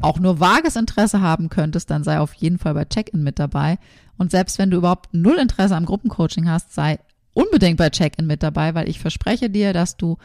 auch 0.00 0.18
nur 0.18 0.40
vages 0.40 0.76
Interesse 0.76 1.20
haben 1.20 1.48
könntest, 1.48 1.90
dann 1.90 2.04
sei 2.04 2.18
auf 2.18 2.34
jeden 2.34 2.58
Fall 2.58 2.74
bei 2.74 2.84
Check-in 2.84 3.22
mit 3.22 3.38
dabei. 3.38 3.78
Und 4.18 4.30
selbst 4.30 4.58
wenn 4.58 4.70
du 4.70 4.78
überhaupt 4.78 5.12
null 5.12 5.36
Interesse 5.36 5.76
am 5.76 5.86
Gruppencoaching 5.86 6.48
hast, 6.48 6.74
sei 6.74 6.98
unbedingt 7.36 7.76
bei 7.76 7.90
Check-in 7.90 8.26
mit 8.26 8.42
dabei, 8.42 8.74
weil 8.74 8.88
ich 8.88 8.98
verspreche 8.98 9.50
dir, 9.50 9.74
dass 9.74 9.98
du 9.98 10.16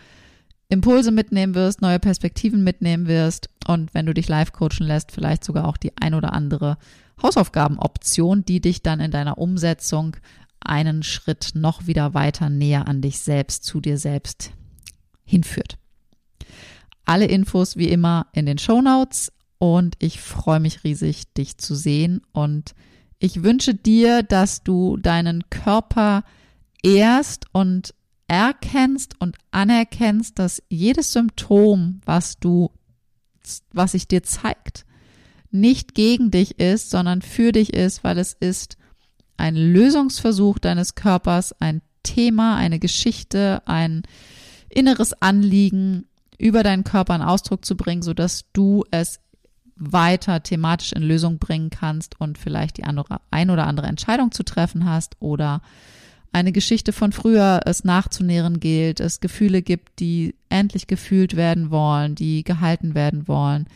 Impulse 0.69 1.11
mitnehmen 1.11 1.53
wirst, 1.55 1.81
neue 1.81 1.99
Perspektiven 1.99 2.63
mitnehmen 2.63 3.05
wirst 3.05 3.49
und 3.67 3.93
wenn 3.93 4.05
du 4.05 4.13
dich 4.13 4.29
live 4.29 4.53
coachen 4.53 4.87
lässt, 4.87 5.11
vielleicht 5.11 5.43
sogar 5.43 5.67
auch 5.67 5.75
die 5.75 5.91
ein 5.97 6.13
oder 6.13 6.31
andere 6.31 6.77
Hausaufgabenoption, 7.21 8.45
die 8.45 8.61
dich 8.61 8.81
dann 8.81 9.01
in 9.01 9.11
deiner 9.11 9.37
Umsetzung 9.37 10.15
einen 10.61 11.03
Schritt 11.03 11.51
noch 11.53 11.85
wieder 11.85 12.13
weiter 12.13 12.49
näher 12.49 12.87
an 12.87 13.01
dich 13.01 13.19
selbst, 13.19 13.65
zu 13.65 13.81
dir 13.81 13.97
selbst 13.97 14.51
hinführt. 15.25 15.77
Alle 17.03 17.25
Infos 17.25 17.75
wie 17.75 17.89
immer 17.89 18.27
in 18.31 18.45
den 18.45 18.57
Show 18.57 18.81
Notes 18.81 19.33
und 19.57 19.95
ich 19.99 20.21
freue 20.21 20.61
mich 20.61 20.85
riesig, 20.85 21.33
dich 21.33 21.57
zu 21.57 21.75
sehen 21.75 22.21
und 22.31 22.73
ich 23.19 23.43
wünsche 23.43 23.75
dir, 23.75 24.23
dass 24.23 24.63
du 24.63 24.95
deinen 24.95 25.49
Körper 25.49 26.23
ehrst 26.83 27.45
und 27.51 27.93
erkennst 28.27 29.19
und 29.19 29.37
anerkennst, 29.51 30.39
dass 30.39 30.63
jedes 30.69 31.11
Symptom, 31.13 32.01
was 32.05 32.39
du, 32.39 32.71
was 33.73 33.91
sich 33.91 34.07
dir 34.07 34.23
zeigt, 34.23 34.85
nicht 35.51 35.95
gegen 35.95 36.31
dich 36.31 36.59
ist, 36.59 36.89
sondern 36.89 37.21
für 37.21 37.51
dich 37.51 37.73
ist, 37.73 38.03
weil 38.03 38.17
es 38.17 38.33
ist 38.39 38.77
ein 39.37 39.55
Lösungsversuch 39.55 40.59
deines 40.59 40.95
Körpers, 40.95 41.53
ein 41.59 41.81
Thema, 42.03 42.55
eine 42.55 42.79
Geschichte, 42.79 43.61
ein 43.65 44.03
inneres 44.69 45.13
Anliegen 45.21 46.05
über 46.37 46.63
deinen 46.63 46.83
Körper 46.83 47.15
in 47.15 47.21
Ausdruck 47.21 47.65
zu 47.65 47.75
bringen, 47.75 48.01
so 48.01 48.13
dass 48.13 48.45
du 48.53 48.85
es 48.91 49.19
weiter 49.75 50.41
thematisch 50.41 50.93
in 50.93 51.01
Lösung 51.01 51.39
bringen 51.39 51.69
kannst 51.69 52.19
und 52.19 52.37
vielleicht 52.37 52.77
die 52.77 52.83
andere, 52.83 53.19
ein 53.31 53.49
oder 53.49 53.67
andere 53.67 53.87
Entscheidung 53.87 54.31
zu 54.31 54.43
treffen 54.43 54.85
hast 54.85 55.17
oder 55.19 55.61
eine 56.31 56.51
Geschichte 56.51 56.93
von 56.93 57.11
früher 57.11 57.61
es 57.65 57.83
nachzunähren 57.83 58.59
gilt, 58.59 58.99
es 58.99 59.19
Gefühle 59.19 59.61
gibt, 59.61 59.99
die 59.99 60.35
endlich 60.49 60.87
gefühlt 60.87 61.35
werden 61.35 61.71
wollen, 61.71 62.15
die 62.15 62.43
gehalten 62.43 62.95
werden 62.95 63.27
wollen 63.27 63.67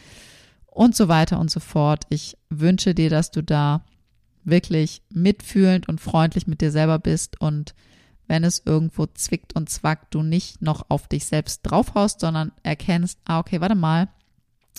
und 0.67 0.95
so 0.95 1.07
weiter 1.07 1.39
und 1.39 1.51
so 1.51 1.59
fort. 1.59 2.05
Ich 2.09 2.37
wünsche 2.49 2.93
dir, 2.93 3.09
dass 3.09 3.31
du 3.31 3.43
da 3.43 3.83
wirklich 4.43 5.01
mitfühlend 5.09 5.89
und 5.89 5.99
freundlich 5.99 6.47
mit 6.47 6.61
dir 6.61 6.71
selber 6.71 6.99
bist 6.99 7.41
und 7.41 7.73
wenn 8.27 8.43
es 8.43 8.61
irgendwo 8.65 9.05
zwickt 9.05 9.55
und 9.55 9.69
zwackt, 9.69 10.13
du 10.13 10.23
nicht 10.23 10.61
noch 10.61 10.85
auf 10.89 11.07
dich 11.07 11.25
selbst 11.25 11.61
draufhaust, 11.63 12.19
sondern 12.19 12.51
erkennst, 12.63 13.19
ah, 13.25 13.39
okay, 13.39 13.61
warte 13.61 13.75
mal, 13.75 14.07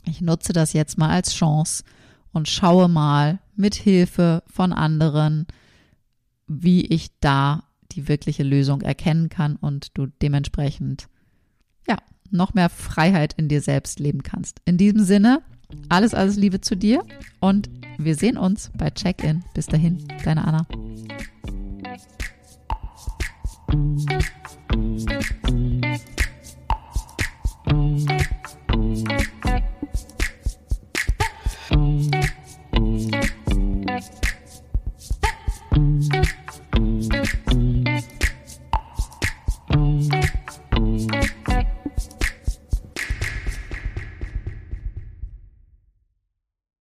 ich 0.04 0.20
nutze 0.20 0.52
das 0.52 0.72
jetzt 0.72 0.98
mal 0.98 1.10
als 1.10 1.34
Chance 1.34 1.84
und 2.32 2.48
schaue 2.48 2.88
mal 2.88 3.38
mit 3.54 3.74
Hilfe 3.74 4.42
von 4.46 4.72
anderen, 4.72 5.46
wie 6.46 6.84
ich 6.86 7.08
da 7.20 7.64
die 7.96 8.08
wirkliche 8.08 8.42
Lösung 8.42 8.82
erkennen 8.82 9.28
kann 9.28 9.56
und 9.56 9.96
du 9.98 10.06
dementsprechend, 10.22 11.08
ja, 11.88 11.96
noch 12.30 12.54
mehr 12.54 12.68
Freiheit 12.68 13.34
in 13.36 13.48
dir 13.48 13.60
selbst 13.60 13.98
leben 13.98 14.22
kannst. 14.22 14.60
In 14.64 14.76
diesem 14.76 15.02
Sinne, 15.02 15.42
alles, 15.88 16.14
alles 16.14 16.36
Liebe 16.36 16.60
zu 16.60 16.76
dir 16.76 17.04
und 17.40 17.68
wir 17.98 18.14
sehen 18.14 18.36
uns 18.36 18.70
bei 18.76 18.90
Check-In. 18.90 19.44
Bis 19.54 19.66
dahin, 19.66 20.06
deine 20.24 20.44
Anna. 20.46 20.66